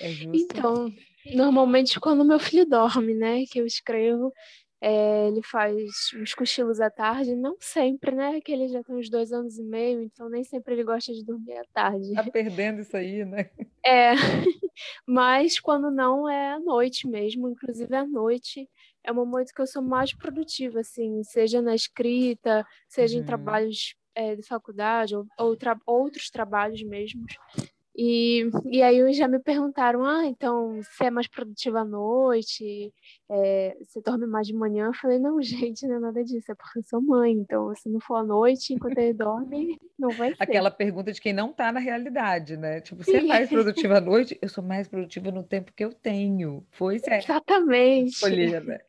É 0.00 0.10
justo? 0.10 0.36
Então, 0.36 0.92
normalmente 1.34 2.00
quando 2.00 2.24
meu 2.24 2.38
filho 2.38 2.66
dorme, 2.66 3.14
né, 3.14 3.44
que 3.50 3.60
eu 3.60 3.66
escrevo, 3.66 4.32
é, 4.80 5.28
ele 5.28 5.42
faz 5.42 5.74
uns 6.20 6.34
cochilos 6.34 6.80
à 6.80 6.90
tarde, 6.90 7.34
não 7.34 7.56
sempre, 7.58 8.14
né? 8.14 8.40
Que 8.40 8.52
ele 8.52 8.68
já 8.68 8.82
tem 8.82 8.94
uns 8.94 9.08
dois 9.08 9.32
anos 9.32 9.58
e 9.58 9.62
meio, 9.62 10.02
então 10.02 10.28
nem 10.28 10.44
sempre 10.44 10.74
ele 10.74 10.84
gosta 10.84 11.12
de 11.12 11.24
dormir 11.24 11.58
à 11.58 11.64
tarde. 11.72 12.14
Tá 12.14 12.24
perdendo 12.24 12.80
isso 12.80 12.96
aí, 12.96 13.24
né? 13.24 13.50
É, 13.84 14.12
mas 15.06 15.58
quando 15.58 15.90
não 15.90 16.28
é 16.28 16.52
à 16.52 16.60
noite 16.60 17.08
mesmo, 17.08 17.48
inclusive 17.48 17.94
à 17.94 18.06
noite 18.06 18.68
é 19.02 19.12
um 19.12 19.14
momento 19.14 19.54
que 19.54 19.62
eu 19.62 19.66
sou 19.66 19.82
mais 19.82 20.12
produtiva, 20.12 20.80
assim, 20.80 21.22
seja 21.22 21.62
na 21.62 21.74
escrita, 21.74 22.66
seja 22.88 23.16
uhum. 23.16 23.22
em 23.22 23.26
trabalhos 23.26 23.94
é, 24.14 24.34
de 24.34 24.42
faculdade 24.42 25.14
ou, 25.14 25.26
ou 25.38 25.56
tra 25.56 25.78
outros 25.86 26.28
trabalhos 26.28 26.82
mesmos. 26.82 27.32
E, 27.98 28.50
e 28.66 28.82
aí 28.82 29.10
já 29.14 29.26
me 29.26 29.38
perguntaram, 29.38 30.04
ah, 30.04 30.26
então 30.26 30.82
você 30.82 31.04
é 31.04 31.10
mais 31.10 31.26
produtiva 31.26 31.80
à 31.80 31.84
noite, 31.84 32.92
é, 33.30 33.74
você 33.80 34.02
dorme 34.02 34.26
mais 34.26 34.46
de 34.46 34.52
manhã? 34.52 34.88
Eu 34.88 34.94
falei, 34.94 35.18
não, 35.18 35.40
gente, 35.40 35.86
não 35.86 35.96
é 35.96 36.00
nada 36.00 36.22
disso, 36.22 36.52
é 36.52 36.54
porque 36.54 36.80
eu 36.80 36.82
sou 36.82 37.00
mãe, 37.00 37.32
então 37.32 37.74
se 37.74 37.88
não 37.88 37.98
for 37.98 38.16
à 38.16 38.22
noite, 38.22 38.74
enquanto 38.74 38.98
ele 38.98 39.14
dorme, 39.14 39.78
não 39.98 40.10
vai 40.10 40.34
ser. 40.34 40.42
Aquela 40.42 40.70
pergunta 40.70 41.10
de 41.10 41.18
quem 41.18 41.32
não 41.32 41.50
está 41.50 41.72
na 41.72 41.80
realidade, 41.80 42.58
né? 42.58 42.82
Tipo, 42.82 43.02
você 43.02 43.16
é 43.16 43.22
mais 43.22 43.48
produtiva 43.48 43.96
à 43.96 44.00
noite? 44.00 44.38
Eu 44.42 44.48
sou 44.50 44.62
mais 44.62 44.86
produtiva 44.86 45.30
no 45.30 45.42
tempo 45.42 45.72
que 45.72 45.84
eu 45.84 45.90
tenho. 45.90 46.66
Foi 46.72 46.98
certo. 47.00 47.24
Exatamente. 47.24 48.10
Escolher, 48.10 48.62
né? 48.62 48.80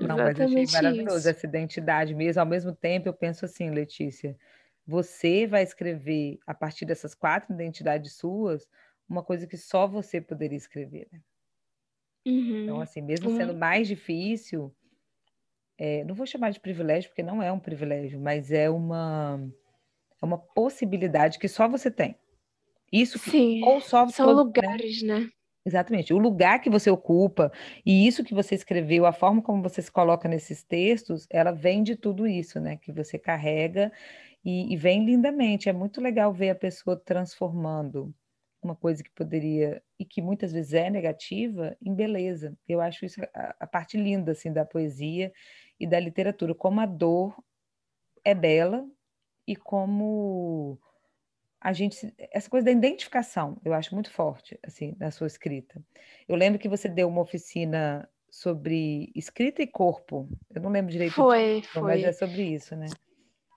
Não, 0.00 0.16
mas 0.16 0.38
eu 0.38 0.46
achei 0.46 0.66
maravilhoso 0.72 1.18
isso. 1.18 1.28
essa 1.28 1.46
identidade 1.46 2.14
mesmo. 2.14 2.40
Ao 2.40 2.46
mesmo 2.46 2.72
tempo, 2.72 3.08
eu 3.08 3.12
penso 3.12 3.44
assim, 3.44 3.68
Letícia, 3.70 4.36
você 4.86 5.46
vai 5.46 5.62
escrever, 5.62 6.38
a 6.46 6.54
partir 6.54 6.84
dessas 6.84 7.14
quatro 7.14 7.52
identidades 7.54 8.14
suas, 8.14 8.68
uma 9.08 9.22
coisa 9.22 9.46
que 9.46 9.56
só 9.56 9.86
você 9.86 10.20
poderia 10.20 10.56
escrever. 10.56 11.08
Né? 11.12 11.20
Uhum. 12.26 12.62
Então, 12.64 12.80
assim, 12.80 13.00
mesmo 13.00 13.30
uhum. 13.30 13.36
sendo 13.36 13.54
mais 13.54 13.86
difícil, 13.86 14.74
é, 15.78 16.04
não 16.04 16.14
vou 16.14 16.26
chamar 16.26 16.50
de 16.50 16.60
privilégio, 16.60 17.10
porque 17.10 17.22
não 17.22 17.42
é 17.42 17.50
um 17.50 17.58
privilégio, 17.58 18.20
mas 18.20 18.50
é 18.50 18.70
uma, 18.70 19.40
é 20.20 20.24
uma 20.24 20.38
possibilidade 20.38 21.38
que 21.38 21.48
só 21.48 21.68
você 21.68 21.90
tem. 21.90 22.16
Isso 22.92 23.18
que, 23.18 23.30
Sim, 23.30 23.64
ou 23.64 23.80
só 23.80 24.06
são 24.08 24.26
todo, 24.26 24.44
lugares, 24.44 25.02
né? 25.02 25.20
né? 25.20 25.30
Exatamente. 25.64 26.12
O 26.12 26.18
lugar 26.18 26.60
que 26.60 26.68
você 26.68 26.90
ocupa 26.90 27.52
e 27.86 28.06
isso 28.06 28.24
que 28.24 28.34
você 28.34 28.54
escreveu, 28.54 29.06
a 29.06 29.12
forma 29.12 29.40
como 29.40 29.62
você 29.62 29.80
se 29.80 29.90
coloca 29.90 30.28
nesses 30.28 30.62
textos, 30.62 31.26
ela 31.30 31.52
vem 31.52 31.82
de 31.82 31.96
tudo 31.96 32.26
isso, 32.26 32.60
né? 32.60 32.76
Que 32.76 32.92
você 32.92 33.18
carrega 33.18 33.92
e, 34.44 34.72
e 34.72 34.76
vem 34.76 35.04
lindamente. 35.04 35.68
É 35.68 35.72
muito 35.72 36.00
legal 36.00 36.32
ver 36.32 36.50
a 36.50 36.54
pessoa 36.54 36.96
transformando 36.96 38.14
uma 38.62 38.76
coisa 38.76 39.02
que 39.02 39.10
poderia 39.10 39.82
e 39.98 40.04
que 40.04 40.22
muitas 40.22 40.52
vezes 40.52 40.72
é 40.72 40.88
negativa 40.88 41.76
em 41.82 41.94
beleza. 41.94 42.56
Eu 42.68 42.80
acho 42.80 43.04
isso 43.04 43.20
a, 43.34 43.56
a 43.60 43.66
parte 43.66 43.96
linda 43.96 44.32
assim 44.32 44.52
da 44.52 44.64
poesia 44.64 45.32
e 45.78 45.86
da 45.86 45.98
literatura, 45.98 46.54
como 46.54 46.80
a 46.80 46.86
dor 46.86 47.36
é 48.24 48.34
bela 48.34 48.86
e 49.46 49.56
como 49.56 50.78
a 51.60 51.72
gente 51.72 52.12
essa 52.18 52.48
coisa 52.48 52.66
da 52.66 52.72
identificação 52.72 53.60
eu 53.64 53.72
acho 53.72 53.94
muito 53.94 54.10
forte 54.10 54.58
assim 54.64 54.94
na 54.98 55.10
sua 55.10 55.26
escrita 55.26 55.82
eu 56.28 56.36
lembro 56.36 56.58
que 56.58 56.68
você 56.68 56.88
deu 56.88 57.08
uma 57.08 57.20
oficina 57.20 58.08
sobre 58.30 59.12
escrita 59.14 59.62
e 59.62 59.66
corpo 59.66 60.28
eu 60.54 60.62
não 60.62 60.70
lembro 60.70 60.92
direito 60.92 61.14
foi, 61.14 61.62
foi. 61.62 61.82
mas 61.82 62.04
é 62.04 62.12
sobre 62.12 62.42
isso 62.42 62.74
né 62.76 62.86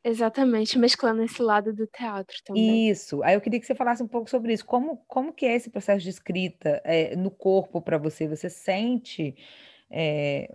Exatamente, 0.07 0.77
mesclando 0.77 1.23
esse 1.23 1.41
lado 1.41 1.73
do 1.73 1.87
teatro 1.87 2.37
também. 2.45 2.87
Isso. 2.87 3.23
Aí 3.23 3.33
eu 3.33 3.41
queria 3.41 3.59
que 3.59 3.65
você 3.65 3.73
falasse 3.73 4.03
um 4.03 4.07
pouco 4.07 4.29
sobre 4.29 4.53
isso. 4.53 4.63
Como, 4.63 4.97
como 5.07 5.33
que 5.33 5.47
é 5.47 5.55
esse 5.55 5.67
processo 5.67 6.03
de 6.03 6.11
escrita 6.11 6.79
é, 6.85 7.15
no 7.15 7.31
corpo 7.31 7.81
para 7.81 7.97
você? 7.97 8.27
Você 8.27 8.47
sente 8.47 9.35
é, 9.89 10.47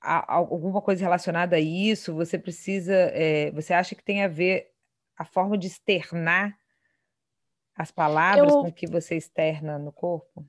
alguma 0.00 0.80
coisa 0.80 1.04
relacionada 1.04 1.56
a 1.56 1.60
isso? 1.60 2.14
Você 2.14 2.38
precisa, 2.38 2.94
é, 2.94 3.50
você 3.50 3.74
acha 3.74 3.94
que 3.94 4.02
tem 4.02 4.24
a 4.24 4.28
ver 4.28 4.70
a 5.14 5.26
forma 5.26 5.58
de 5.58 5.66
externar 5.66 6.58
as 7.76 7.90
palavras 7.90 8.50
eu, 8.50 8.60
com 8.62 8.72
que 8.72 8.86
você 8.86 9.14
externa 9.14 9.78
no 9.78 9.92
corpo? 9.92 10.42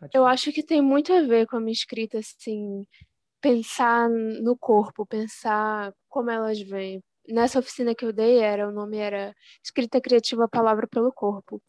Pode 0.00 0.10
eu 0.12 0.22
falar. 0.22 0.32
acho 0.32 0.52
que 0.52 0.64
tem 0.64 0.82
muito 0.82 1.12
a 1.12 1.22
ver 1.22 1.46
com 1.46 1.56
a 1.56 1.60
minha 1.60 1.72
escrita, 1.72 2.18
assim, 2.18 2.84
pensar 3.40 4.08
no 4.08 4.56
corpo, 4.58 5.06
pensar 5.06 5.94
como 6.08 6.30
elas 6.30 6.60
vêm. 6.60 7.00
Nessa 7.30 7.58
oficina 7.58 7.94
que 7.94 8.04
eu 8.04 8.12
dei, 8.12 8.38
era 8.38 8.68
o 8.68 8.72
nome 8.72 8.96
era 8.98 9.34
Escrita 9.62 10.00
Criativa 10.00 10.48
Palavra 10.48 10.86
pelo 10.86 11.12
Corpo. 11.12 11.62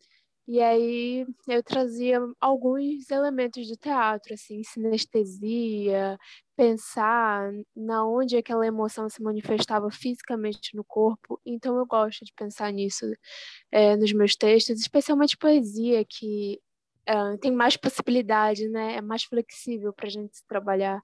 E 0.47 0.59
aí 0.59 1.25
eu 1.47 1.63
trazia 1.63 2.19
alguns 2.39 3.09
elementos 3.09 3.67
do 3.67 3.77
teatro, 3.77 4.33
assim, 4.33 4.63
sinestesia, 4.63 6.17
pensar 6.57 7.51
na 7.75 8.05
onde 8.05 8.35
aquela 8.35 8.65
emoção 8.65 9.07
se 9.09 9.21
manifestava 9.21 9.89
fisicamente 9.91 10.75
no 10.75 10.83
corpo. 10.83 11.39
Então 11.45 11.77
eu 11.77 11.85
gosto 11.85 12.25
de 12.25 12.33
pensar 12.33 12.71
nisso 12.73 13.05
é, 13.71 13.95
nos 13.95 14.11
meus 14.13 14.35
textos, 14.35 14.79
especialmente 14.79 15.37
poesia, 15.37 16.03
que 16.03 16.59
uh, 17.09 17.37
tem 17.39 17.51
mais 17.51 17.77
possibilidade, 17.77 18.67
né? 18.67 18.97
É 18.97 19.01
mais 19.01 19.23
flexível 19.23 19.93
para 19.93 20.07
a 20.07 20.11
gente 20.11 20.43
trabalhar 20.47 21.01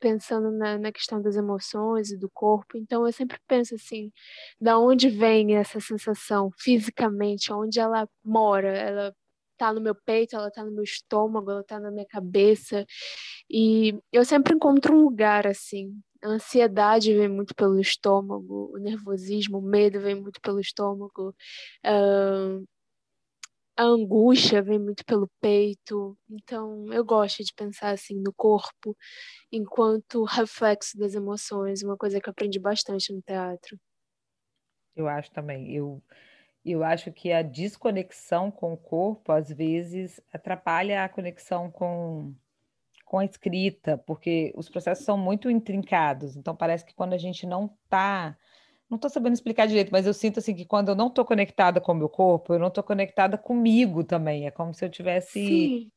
pensando 0.00 0.50
na, 0.52 0.78
na, 0.78 0.92
questão 0.92 1.22
das 1.22 1.36
emoções 1.36 2.10
e 2.10 2.18
do 2.18 2.30
corpo. 2.30 2.76
Então 2.78 3.06
eu 3.06 3.12
sempre 3.12 3.38
penso 3.46 3.74
assim, 3.74 4.10
da 4.60 4.78
onde 4.78 5.08
vem 5.10 5.56
essa 5.56 5.80
sensação 5.80 6.50
fisicamente, 6.58 7.52
onde 7.52 7.80
ela 7.80 8.08
mora, 8.24 8.68
ela 8.76 9.14
tá 9.58 9.72
no 9.74 9.80
meu 9.80 9.94
peito, 9.94 10.34
ela 10.36 10.50
tá 10.50 10.64
no 10.64 10.72
meu 10.72 10.84
estômago, 10.84 11.50
ela 11.50 11.64
tá 11.64 11.78
na 11.78 11.90
minha 11.90 12.06
cabeça. 12.06 12.86
E 13.50 13.94
eu 14.12 14.24
sempre 14.24 14.54
encontro 14.54 14.94
um 14.96 15.02
lugar 15.04 15.46
assim. 15.46 15.92
A 16.22 16.28
ansiedade 16.30 17.14
vem 17.14 17.28
muito 17.28 17.54
pelo 17.54 17.80
estômago, 17.80 18.70
o 18.74 18.78
nervosismo, 18.78 19.58
o 19.58 19.62
medo 19.62 20.00
vem 20.00 20.14
muito 20.14 20.40
pelo 20.40 20.60
estômago. 20.60 21.34
Uh, 21.86 22.64
a 23.80 23.84
angústia 23.84 24.60
vem 24.60 24.78
muito 24.78 25.02
pelo 25.06 25.26
peito. 25.40 26.14
Então, 26.28 26.92
eu 26.92 27.02
gosto 27.02 27.42
de 27.42 27.50
pensar 27.54 27.92
assim 27.92 28.14
no 28.20 28.30
corpo 28.30 28.94
enquanto 29.50 30.22
reflexo 30.24 30.98
das 30.98 31.14
emoções, 31.14 31.82
uma 31.82 31.96
coisa 31.96 32.20
que 32.20 32.28
eu 32.28 32.30
aprendi 32.30 32.58
bastante 32.58 33.10
no 33.10 33.22
teatro. 33.22 33.80
Eu 34.94 35.08
acho 35.08 35.30
também. 35.32 35.72
Eu 35.72 36.02
eu 36.62 36.84
acho 36.84 37.10
que 37.10 37.32
a 37.32 37.40
desconexão 37.40 38.50
com 38.50 38.74
o 38.74 38.76
corpo 38.76 39.32
às 39.32 39.50
vezes 39.50 40.20
atrapalha 40.30 41.02
a 41.02 41.08
conexão 41.08 41.70
com 41.70 42.34
com 43.06 43.18
a 43.18 43.24
escrita, 43.24 43.96
porque 43.96 44.52
os 44.54 44.68
processos 44.68 45.06
são 45.06 45.16
muito 45.16 45.50
intrincados. 45.50 46.36
Então 46.36 46.54
parece 46.54 46.84
que 46.84 46.94
quando 46.94 47.14
a 47.14 47.18
gente 47.18 47.46
não 47.46 47.64
está 47.84 48.36
não 48.90 48.96
estou 48.96 49.08
sabendo 49.08 49.34
explicar 49.34 49.66
direito, 49.66 49.92
mas 49.92 50.04
eu 50.04 50.12
sinto 50.12 50.40
assim 50.40 50.52
que 50.52 50.64
quando 50.64 50.88
eu 50.88 50.96
não 50.96 51.06
estou 51.06 51.24
conectada 51.24 51.80
com 51.80 51.92
o 51.92 51.94
meu 51.94 52.08
corpo, 52.08 52.52
eu 52.52 52.58
não 52.58 52.66
estou 52.66 52.82
conectada 52.82 53.38
comigo 53.38 54.02
também. 54.02 54.48
É 54.48 54.50
como 54.50 54.74
se 54.74 54.84
eu 54.84 54.90
tivesse, 54.90 55.88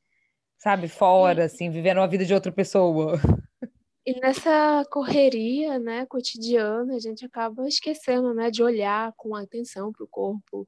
sabe, 0.59 0.87
fora, 0.87 1.45
assim, 1.45 1.71
vivendo 1.71 1.97
uma 1.97 2.07
vida 2.07 2.23
de 2.23 2.33
outra 2.35 2.51
pessoa. 2.51 3.19
E 4.05 4.19
nessa 4.19 4.85
correria, 4.91 5.79
né, 5.79 6.05
cotidiana, 6.05 6.95
a 6.95 6.99
gente 6.99 7.25
acaba 7.25 7.67
esquecendo, 7.67 8.33
né, 8.33 8.51
de 8.51 8.61
olhar 8.61 9.11
com 9.15 9.33
atenção 9.33 9.91
para 9.91 10.03
o 10.03 10.07
corpo, 10.07 10.67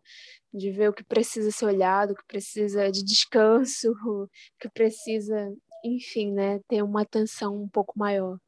de 0.53 0.71
ver 0.71 0.89
o 0.89 0.93
que 0.93 1.03
precisa 1.03 1.51
ser 1.51 1.65
olhado, 1.65 2.11
o 2.11 2.15
que 2.15 2.25
precisa 2.25 2.89
de 2.89 3.03
descanso, 3.03 3.91
o 4.07 4.29
que 4.57 4.69
precisa, 4.69 5.53
enfim, 5.83 6.31
né, 6.31 6.59
ter 6.67 6.81
uma 6.81 7.01
atenção 7.01 7.61
um 7.61 7.67
pouco 7.67 7.99
maior. 7.99 8.39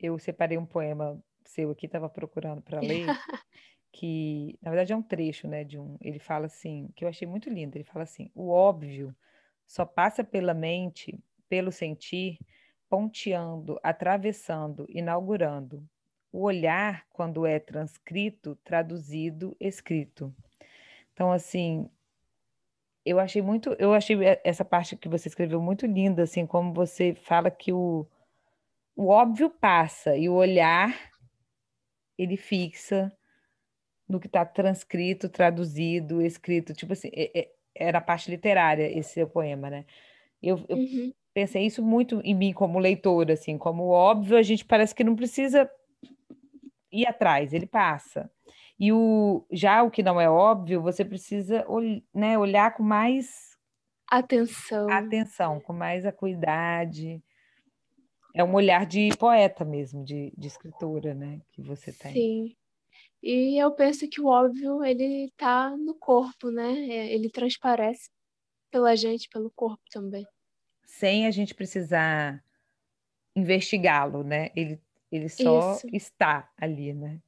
Eu 0.00 0.18
separei 0.18 0.56
um 0.56 0.66
poema 0.66 1.22
seu 1.48 1.70
aqui, 1.70 1.86
estava 1.86 2.08
procurando 2.08 2.62
para 2.62 2.80
ler, 2.80 3.06
que 3.92 4.58
na 4.62 4.70
verdade 4.70 4.92
é 4.92 4.96
um 4.96 5.02
trecho, 5.02 5.48
né, 5.48 5.64
de 5.64 5.78
um, 5.78 5.96
ele 6.00 6.18
fala 6.18 6.46
assim, 6.46 6.90
que 6.96 7.04
eu 7.04 7.08
achei 7.08 7.26
muito 7.28 7.50
lindo, 7.50 7.76
ele 7.76 7.84
fala 7.84 8.04
assim: 8.04 8.30
"O 8.34 8.50
óbvio 8.50 9.14
só 9.66 9.84
passa 9.86 10.24
pela 10.24 10.54
mente, 10.54 11.18
pelo 11.48 11.72
sentir, 11.72 12.38
ponteando, 12.88 13.78
atravessando, 13.82 14.86
inaugurando. 14.88 15.86
O 16.32 16.42
olhar 16.42 17.06
quando 17.10 17.46
é 17.46 17.58
transcrito, 17.60 18.56
traduzido, 18.64 19.56
escrito". 19.60 20.34
Então 21.12 21.32
assim, 21.32 21.90
eu 23.04 23.18
achei 23.18 23.40
muito, 23.40 23.74
eu 23.78 23.94
achei 23.94 24.16
essa 24.44 24.64
parte 24.64 24.96
que 24.96 25.08
você 25.08 25.28
escreveu 25.28 25.60
muito 25.60 25.86
linda, 25.86 26.22
assim, 26.22 26.46
como 26.46 26.72
você 26.72 27.14
fala 27.14 27.50
que 27.50 27.72
o, 27.72 28.06
o 28.96 29.08
óbvio 29.08 29.50
passa 29.50 30.16
e 30.16 30.28
o 30.28 30.34
olhar 30.34 31.07
ele 32.18 32.36
fixa 32.36 33.12
no 34.08 34.18
que 34.18 34.26
está 34.26 34.44
transcrito, 34.44 35.28
traduzido, 35.28 36.20
escrito. 36.20 36.74
Tipo 36.74 36.94
assim, 36.94 37.10
é, 37.12 37.38
é, 37.38 37.48
era 37.74 37.98
a 37.98 38.02
parte 38.02 38.30
literária 38.30 38.90
esse 38.98 39.14
seu 39.14 39.28
poema, 39.28 39.70
né? 39.70 39.84
Eu, 40.42 40.64
eu 40.68 40.76
uhum. 40.76 41.12
pensei 41.32 41.64
isso 41.64 41.82
muito 41.82 42.20
em 42.24 42.34
mim 42.34 42.52
como 42.52 42.78
leitora, 42.78 43.34
assim, 43.34 43.56
como 43.58 43.88
óbvio, 43.88 44.36
a 44.36 44.42
gente 44.42 44.64
parece 44.64 44.94
que 44.94 45.04
não 45.04 45.14
precisa 45.14 45.70
ir 46.90 47.06
atrás, 47.06 47.52
ele 47.52 47.66
passa. 47.66 48.30
E 48.78 48.92
o, 48.92 49.44
já 49.50 49.82
o 49.82 49.90
que 49.90 50.02
não 50.02 50.20
é 50.20 50.30
óbvio, 50.30 50.80
você 50.80 51.04
precisa 51.04 51.66
né, 52.14 52.38
olhar 52.38 52.74
com 52.74 52.82
mais 52.82 53.56
atenção. 54.08 54.88
Atenção, 54.90 55.60
com 55.60 55.72
mais 55.72 56.06
acuidade 56.06 57.22
é 58.34 58.44
um 58.44 58.54
olhar 58.54 58.86
de 58.86 59.08
poeta 59.16 59.64
mesmo, 59.64 60.04
de, 60.04 60.32
de 60.36 60.48
escritora, 60.48 61.14
né, 61.14 61.40
que 61.52 61.62
você 61.62 61.92
tem. 61.92 62.12
Sim. 62.12 62.56
E 63.22 63.60
eu 63.60 63.72
penso 63.72 64.08
que 64.08 64.20
o 64.20 64.26
óbvio, 64.26 64.84
ele 64.84 65.24
está 65.24 65.76
no 65.76 65.94
corpo, 65.94 66.50
né? 66.50 66.72
É, 66.88 67.12
ele 67.12 67.28
transparece 67.28 68.08
pela 68.70 68.94
gente, 68.94 69.28
pelo 69.28 69.50
corpo 69.50 69.82
também. 69.90 70.24
Sem 70.86 71.26
a 71.26 71.30
gente 71.30 71.54
precisar 71.54 72.42
investigá-lo, 73.34 74.22
né? 74.22 74.50
Ele, 74.54 74.80
ele 75.10 75.28
só 75.28 75.74
Isso. 75.74 75.88
está 75.92 76.48
ali, 76.56 76.94
né? 76.94 77.20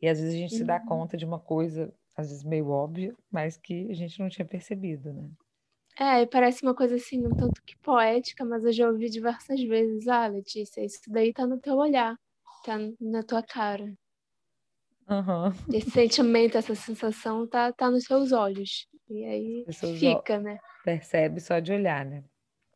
E 0.00 0.08
às 0.08 0.18
vezes 0.18 0.34
a 0.34 0.38
gente 0.38 0.52
uhum. 0.52 0.58
se 0.58 0.64
dá 0.64 0.78
uhum. 0.78 0.86
conta 0.86 1.16
de 1.16 1.24
uma 1.24 1.38
coisa, 1.38 1.94
às 2.16 2.28
vezes 2.28 2.42
meio 2.42 2.68
óbvia, 2.68 3.14
mas 3.30 3.56
que 3.56 3.88
a 3.90 3.94
gente 3.94 4.18
não 4.18 4.28
tinha 4.28 4.44
percebido, 4.44 5.12
né? 5.12 5.30
É, 5.98 6.24
parece 6.26 6.62
uma 6.62 6.74
coisa 6.74 6.96
assim, 6.96 7.26
um 7.26 7.30
tanto 7.30 7.62
que 7.64 7.76
poética, 7.78 8.44
mas 8.44 8.64
eu 8.64 8.72
já 8.72 8.88
ouvi 8.88 9.10
diversas 9.10 9.62
vezes. 9.62 10.08
Ah, 10.08 10.26
Letícia, 10.26 10.84
isso 10.84 11.00
daí 11.08 11.32
tá 11.32 11.46
no 11.46 11.58
teu 11.58 11.76
olhar, 11.76 12.16
tá 12.64 12.78
na 13.00 13.22
tua 13.22 13.42
cara. 13.42 13.92
Uhum. 15.08 15.74
Esse 15.74 15.90
sentimento, 15.90 16.56
essa 16.56 16.74
sensação 16.74 17.46
tá, 17.46 17.72
tá 17.72 17.90
nos 17.90 18.04
seus 18.04 18.32
olhos. 18.32 18.86
E 19.10 19.24
aí 19.24 19.64
fica, 19.98 20.38
né? 20.38 20.58
Percebe 20.84 21.40
só 21.40 21.58
de 21.58 21.72
olhar, 21.72 22.04
né? 22.06 22.24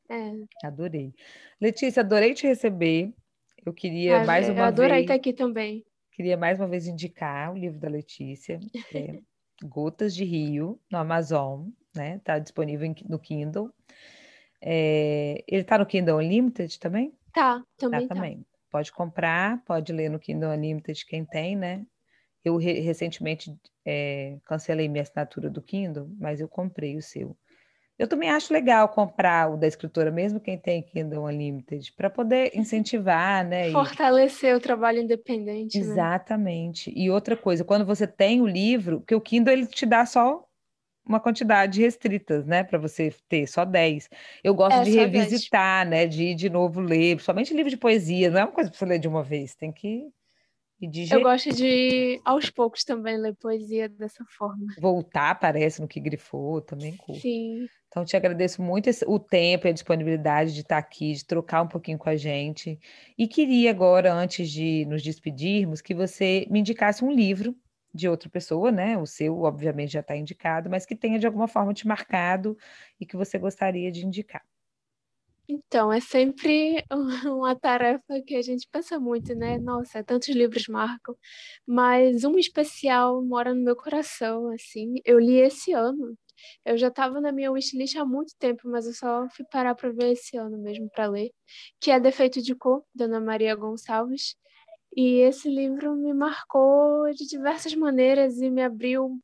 É. 0.08 0.66
Adorei. 0.66 1.14
Letícia, 1.60 2.02
adorei 2.02 2.34
te 2.34 2.46
receber. 2.46 3.12
Eu 3.64 3.72
queria 3.72 4.22
ah, 4.22 4.24
mais 4.26 4.46
uma 4.46 4.54
vez. 4.54 4.58
Eu 4.58 4.64
adorei 4.64 5.00
estar 5.00 5.14
aqui 5.14 5.32
também. 5.32 5.84
Queria 6.12 6.36
mais 6.36 6.60
uma 6.60 6.68
vez 6.68 6.86
indicar 6.86 7.52
o 7.52 7.58
livro 7.58 7.78
da 7.78 7.88
Letícia, 7.88 8.60
é 8.94 9.20
Gotas 9.64 10.14
de 10.14 10.24
Rio, 10.24 10.78
no 10.90 10.98
Amazon 10.98 11.68
né? 11.96 12.20
Tá 12.24 12.38
disponível 12.38 12.94
no 13.08 13.18
Kindle. 13.18 13.72
É, 14.60 15.44
ele 15.46 15.64
tá 15.64 15.78
no 15.78 15.86
Kindle 15.86 16.18
Unlimited 16.18 16.78
também? 16.78 17.12
Tá, 17.32 17.62
também 17.76 18.06
tá. 18.06 18.14
Também. 18.14 18.46
Pode 18.70 18.92
comprar, 18.92 19.62
pode 19.64 19.92
ler 19.92 20.08
no 20.08 20.18
Kindle 20.18 20.50
Unlimited 20.50 21.04
quem 21.06 21.24
tem, 21.24 21.56
né? 21.56 21.86
Eu 22.44 22.56
re 22.56 22.80
recentemente 22.80 23.56
é, 23.84 24.38
cancelei 24.44 24.88
minha 24.88 25.02
assinatura 25.02 25.50
do 25.50 25.62
Kindle, 25.62 26.08
mas 26.18 26.40
eu 26.40 26.48
comprei 26.48 26.96
o 26.96 27.02
seu. 27.02 27.36
Eu 27.98 28.06
também 28.06 28.28
acho 28.28 28.52
legal 28.52 28.88
comprar 28.90 29.50
o 29.50 29.56
da 29.56 29.66
escritora, 29.66 30.10
mesmo 30.10 30.38
quem 30.38 30.58
tem 30.58 30.82
Kindle 30.82 31.24
Unlimited, 31.24 31.92
para 31.96 32.10
poder 32.10 32.50
incentivar, 32.54 33.42
né? 33.44 33.70
Fortalecer 33.70 34.52
e... 34.52 34.54
o 34.54 34.60
trabalho 34.60 35.00
independente. 35.00 35.78
Né? 35.78 35.84
Exatamente. 35.84 36.90
Né? 36.90 36.96
E 36.98 37.10
outra 37.10 37.36
coisa, 37.36 37.64
quando 37.64 37.86
você 37.86 38.06
tem 38.06 38.42
o 38.42 38.46
livro, 38.46 39.00
porque 39.00 39.14
o 39.14 39.20
Kindle 39.20 39.52
ele 39.52 39.66
te 39.66 39.86
dá 39.86 40.04
só 40.04 40.46
uma 41.06 41.20
quantidade 41.20 41.80
restrita, 41.80 42.42
né, 42.42 42.64
para 42.64 42.78
você 42.78 43.14
ter 43.28 43.46
só 43.46 43.64
10. 43.64 44.08
Eu 44.42 44.54
gosto 44.54 44.80
é, 44.80 44.82
de 44.82 44.90
revisitar, 44.90 45.88
10. 45.88 45.90
né, 45.90 46.06
de 46.06 46.24
ir 46.24 46.34
de 46.34 46.50
novo 46.50 46.80
ler, 46.80 47.16
principalmente 47.16 47.54
livro 47.54 47.70
de 47.70 47.76
poesia, 47.76 48.30
não 48.30 48.40
é 48.40 48.44
uma 48.44 48.52
coisa 48.52 48.70
para 48.70 48.78
você 48.78 48.84
ler 48.84 48.98
de 48.98 49.08
uma 49.08 49.22
vez, 49.22 49.54
tem 49.54 49.72
que 49.72 50.08
Eu 51.10 51.22
gosto 51.22 51.54
de 51.54 52.20
aos 52.24 52.50
poucos 52.50 52.84
também 52.84 53.16
ler 53.16 53.34
poesia 53.34 53.88
dessa 53.88 54.24
forma. 54.36 54.66
Voltar, 54.78 55.38
parece 55.38 55.80
no 55.80 55.88
que 55.88 55.98
grifou, 55.98 56.60
também 56.60 56.96
curto. 56.96 57.22
Sim. 57.22 57.66
Então 57.88 58.04
te 58.04 58.14
agradeço 58.14 58.60
muito 58.60 58.90
o 59.06 59.18
tempo 59.18 59.66
e 59.66 59.70
a 59.70 59.72
disponibilidade 59.72 60.52
de 60.52 60.60
estar 60.60 60.76
aqui, 60.76 61.14
de 61.14 61.24
trocar 61.24 61.62
um 61.62 61.68
pouquinho 61.68 61.96
com 61.96 62.10
a 62.10 62.16
gente. 62.16 62.78
E 63.16 63.26
queria 63.26 63.70
agora, 63.70 64.12
antes 64.12 64.50
de 64.50 64.84
nos 64.84 65.02
despedirmos, 65.02 65.80
que 65.80 65.94
você 65.94 66.46
me 66.50 66.60
indicasse 66.60 67.02
um 67.02 67.10
livro 67.10 67.56
de 67.94 68.08
outra 68.08 68.28
pessoa, 68.30 68.70
né? 68.70 68.98
O 68.98 69.06
seu, 69.06 69.40
obviamente, 69.42 69.92
já 69.92 70.00
está 70.00 70.16
indicado, 70.16 70.70
mas 70.70 70.86
que 70.86 70.96
tenha 70.96 71.18
de 71.18 71.26
alguma 71.26 71.48
forma 71.48 71.74
te 71.74 71.86
marcado 71.86 72.56
e 73.00 73.06
que 73.06 73.16
você 73.16 73.38
gostaria 73.38 73.90
de 73.92 74.04
indicar. 74.06 74.44
Então, 75.48 75.92
é 75.92 76.00
sempre 76.00 76.84
uma 77.32 77.54
tarefa 77.58 78.20
que 78.26 78.34
a 78.34 78.42
gente 78.42 78.68
pensa 78.70 78.98
muito, 78.98 79.34
né? 79.34 79.58
Nossa, 79.58 80.02
tantos 80.02 80.28
livros 80.28 80.66
marcam, 80.66 81.16
mas 81.66 82.24
um 82.24 82.36
especial 82.38 83.22
mora 83.24 83.54
no 83.54 83.62
meu 83.62 83.76
coração, 83.76 84.50
assim. 84.52 84.94
Eu 85.04 85.18
li 85.20 85.36
esse 85.38 85.72
ano. 85.72 86.16
Eu 86.64 86.76
já 86.76 86.88
estava 86.88 87.20
na 87.20 87.32
minha 87.32 87.50
wishlist 87.52 87.96
há 87.96 88.04
muito 88.04 88.34
tempo, 88.38 88.68
mas 88.68 88.86
eu 88.86 88.92
só 88.92 89.26
fui 89.30 89.44
parar 89.50 89.74
para 89.74 89.90
ver 89.90 90.12
esse 90.12 90.36
ano 90.36 90.58
mesmo 90.58 90.88
para 90.90 91.06
ler, 91.08 91.30
que 91.80 91.90
é 91.90 91.98
Defeito 92.00 92.42
de 92.42 92.54
Cor, 92.54 92.84
da 92.94 93.06
Ana 93.06 93.20
Maria 93.20 93.54
Gonçalves. 93.54 94.36
E 94.96 95.18
esse 95.20 95.48
livro 95.48 95.94
me 95.94 96.14
marcou 96.14 97.12
de 97.12 97.26
diversas 97.26 97.74
maneiras 97.74 98.40
e 98.40 98.50
me 98.50 98.62
abriu 98.62 99.20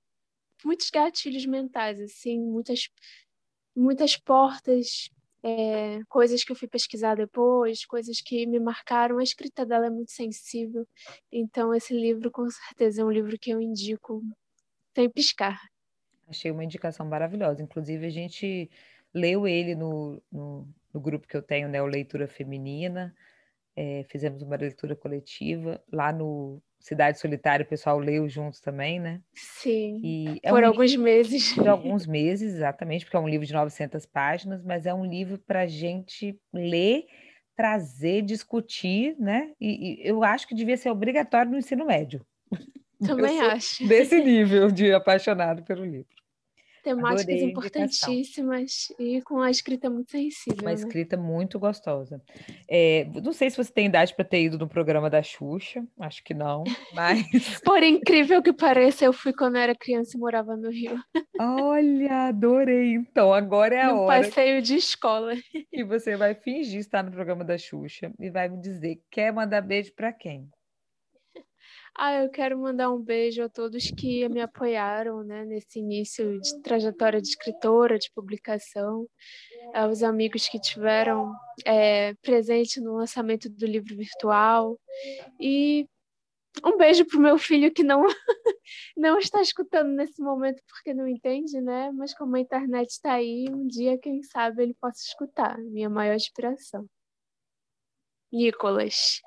muitos 0.63 0.91
gatilhos 0.91 1.47
mentais, 1.47 1.99
assim, 1.99 2.39
muitas 2.39 2.89
muitas 3.75 4.15
portas 4.17 5.11
é, 5.43 6.01
coisas 6.09 6.45
que 6.45 6.53
eu 6.53 6.57
fui 6.57 6.69
pesquisar 6.69 7.17
depois, 7.17 7.85
coisas 7.85 8.21
que 8.21 8.47
me 8.47 8.61
marcaram. 8.61 9.19
A 9.19 9.23
escrita 9.23 9.67
dela 9.67 9.87
é 9.87 9.91
muito 9.91 10.13
sensível, 10.13 10.87
então 11.31 11.75
esse 11.75 11.93
livro 11.93 12.31
com 12.31 12.49
certeza 12.49 13.03
é 13.03 13.05
um 13.05 13.11
livro 13.11 13.37
que 13.39 13.51
eu 13.51 13.61
indico 13.61 14.23
sem 14.95 15.11
piscar. 15.11 15.59
Achei 16.29 16.51
uma 16.51 16.65
indicação 16.65 17.05
maravilhosa. 17.07 17.63
Inclusive, 17.63 18.07
a 18.07 18.11
gente 18.11 18.71
leu 19.13 19.49
ele 19.49 19.75
no, 19.75 20.23
no, 20.31 20.69
no 20.93 21.01
grupo 21.01 21.27
que 21.27 21.37
eu 21.37 21.43
tenho, 21.43 21.69
né, 21.69 21.83
o 21.83 21.87
Leitura 21.87 22.29
Feminina. 22.29 23.15
É, 23.77 24.05
fizemos 24.09 24.43
uma 24.43 24.57
leitura 24.57 24.95
coletiva 24.95 25.83
lá 25.91 26.13
no 26.13 26.63
Cidade 26.79 27.19
Solitária, 27.19 27.65
o 27.65 27.69
pessoal 27.69 27.99
leu 27.99 28.29
juntos 28.29 28.61
também, 28.61 29.01
né? 29.01 29.21
Sim, 29.35 30.01
e 30.03 30.41
é 30.43 30.51
por 30.51 30.63
um 30.63 30.67
alguns 30.67 30.95
meses. 30.97 31.55
Por 31.55 31.69
alguns 31.69 32.07
meses, 32.07 32.55
exatamente, 32.55 33.05
porque 33.05 33.17
é 33.17 33.21
um 33.21 33.29
livro 33.29 33.47
de 33.47 33.53
900 33.53 34.05
páginas, 34.07 34.63
mas 34.63 34.85
é 34.85 34.93
um 34.93 35.07
livro 35.07 35.39
para 35.39 35.61
a 35.61 35.67
gente 35.67 36.39
ler, 36.53 37.07
trazer, 37.57 38.23
discutir, 38.23 39.17
né? 39.19 39.53
E, 39.61 40.03
e, 40.03 40.09
eu 40.09 40.23
acho 40.25 40.47
que 40.47 40.55
devia 40.55 40.77
ser 40.77 40.91
obrigatório 40.91 41.51
no 41.51 41.59
ensino 41.59 41.87
médio. 41.87 42.27
Também 43.01 43.41
acho. 43.41 43.87
Desse 43.87 44.21
nível 44.21 44.71
de 44.71 44.93
apaixonado 44.93 45.63
pelo 45.63 45.85
livro 45.85 46.22
temáticas 46.83 47.41
importantíssimas 47.41 48.93
e 48.99 49.23
com 49.23 49.41
a 49.41 49.51
escrita 49.51 49.89
muito 49.89 50.11
sensível. 50.11 50.59
Uma 50.63 50.71
né? 50.71 50.75
escrita 50.75 51.17
muito 51.17 51.59
gostosa. 51.59 52.21
É, 52.69 53.07
não 53.23 53.33
sei 53.33 53.51
se 53.51 53.57
você 53.57 53.73
tem 53.73 53.87
idade 53.87 54.15
para 54.15 54.25
ter 54.25 54.43
ido 54.43 54.59
no 54.59 54.69
programa 54.69 55.09
da 55.09 55.23
Xuxa, 55.23 55.85
acho 56.01 56.23
que 56.25 56.35
não, 56.35 56.65
mas. 56.93 57.23
Por 57.65 57.83
incrível 57.83 58.43
que 58.43 58.53
pareça, 58.53 59.05
eu 59.05 59.13
fui 59.13 59.33
quando 59.33 59.57
eu 59.57 59.63
era 59.63 59.75
criança 59.75 60.17
e 60.17 60.21
morava 60.21 60.57
no 60.57 60.71
Rio. 60.71 60.99
Olha, 61.39 62.29
adorei. 62.29 62.95
Então, 62.95 63.33
agora 63.33 63.75
é 63.75 63.83
a 63.83 63.93
no 63.93 64.01
hora. 64.01 64.23
passeio 64.23 64.61
de 64.61 64.75
escola. 64.75 65.35
E 65.73 65.85
você 65.85 66.17
vai 66.17 66.35
fingir 66.35 66.81
estar 66.81 67.03
no 67.03 67.13
programa 67.13 67.45
da 67.45 67.57
Xuxa 67.57 68.13
e 68.19 68.31
vai 68.31 68.49
me 68.49 68.61
dizer: 68.61 69.01
quer 69.11 69.33
mandar 69.33 69.61
beijo 69.61 69.93
para 69.95 70.13
quem? 70.13 70.49
Ah, 71.95 72.23
eu 72.23 72.31
quero 72.31 72.59
mandar 72.59 72.91
um 72.91 73.01
beijo 73.01 73.43
a 73.43 73.49
todos 73.49 73.91
que 73.91 74.27
me 74.31 74.41
apoiaram 74.41 75.23
né, 75.23 75.45
nesse 75.45 75.79
início 75.79 76.41
de 76.41 76.63
trajetória 76.63 77.21
de 77.21 77.29
escritora, 77.29 77.99
de 77.99 78.11
publicação, 78.15 79.07
aos 79.75 80.03
amigos 80.03 80.49
que 80.49 80.59
tiveram 80.59 81.35
é, 81.67 82.15
presente 82.23 82.81
no 82.81 82.97
lançamento 82.97 83.49
do 83.51 83.67
livro 83.67 83.95
virtual. 83.97 84.79
E 85.39 85.87
um 86.65 86.77
beijo 86.77 87.05
para 87.07 87.19
o 87.19 87.23
meu 87.23 87.39
filho 87.39 87.73
que 87.73 87.83
não, 87.83 88.05
não 88.97 89.19
está 89.19 89.43
escutando 89.43 89.91
nesse 89.91 90.21
momento 90.23 90.63
porque 90.69 90.95
não 90.95 91.07
entende, 91.07 91.61
né? 91.61 91.91
Mas 91.93 92.15
como 92.15 92.37
a 92.37 92.41
internet 92.41 92.91
está 92.91 93.15
aí, 93.15 93.47
um 93.51 93.67
dia, 93.67 93.99
quem 93.99 94.23
sabe, 94.23 94.63
ele 94.63 94.75
possa 94.81 95.01
escutar. 95.01 95.59
Minha 95.59 95.91
maior 95.91 96.15
inspiração. 96.15 96.87
Nicolas. 98.33 99.21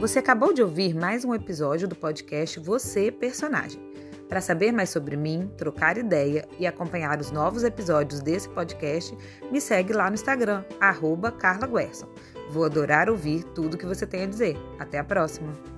Você 0.00 0.20
acabou 0.20 0.52
de 0.52 0.62
ouvir 0.62 0.94
mais 0.94 1.24
um 1.24 1.34
episódio 1.34 1.88
do 1.88 1.96
podcast 1.96 2.60
Você 2.60 3.10
Personagem. 3.10 3.80
Para 4.28 4.40
saber 4.40 4.70
mais 4.70 4.90
sobre 4.90 5.16
mim, 5.16 5.50
trocar 5.58 5.98
ideia 5.98 6.46
e 6.56 6.68
acompanhar 6.68 7.20
os 7.20 7.32
novos 7.32 7.64
episódios 7.64 8.20
desse 8.20 8.48
podcast, 8.48 9.12
me 9.50 9.60
segue 9.60 9.92
lá 9.92 10.08
no 10.08 10.14
Instagram, 10.14 10.62
arroba 10.78 11.32
Carla 11.32 11.66
Guerson. 11.66 12.06
Vou 12.48 12.64
adorar 12.64 13.10
ouvir 13.10 13.42
tudo 13.42 13.76
que 13.76 13.86
você 13.86 14.06
tem 14.06 14.22
a 14.22 14.26
dizer. 14.26 14.56
Até 14.78 15.00
a 15.00 15.04
próxima! 15.04 15.77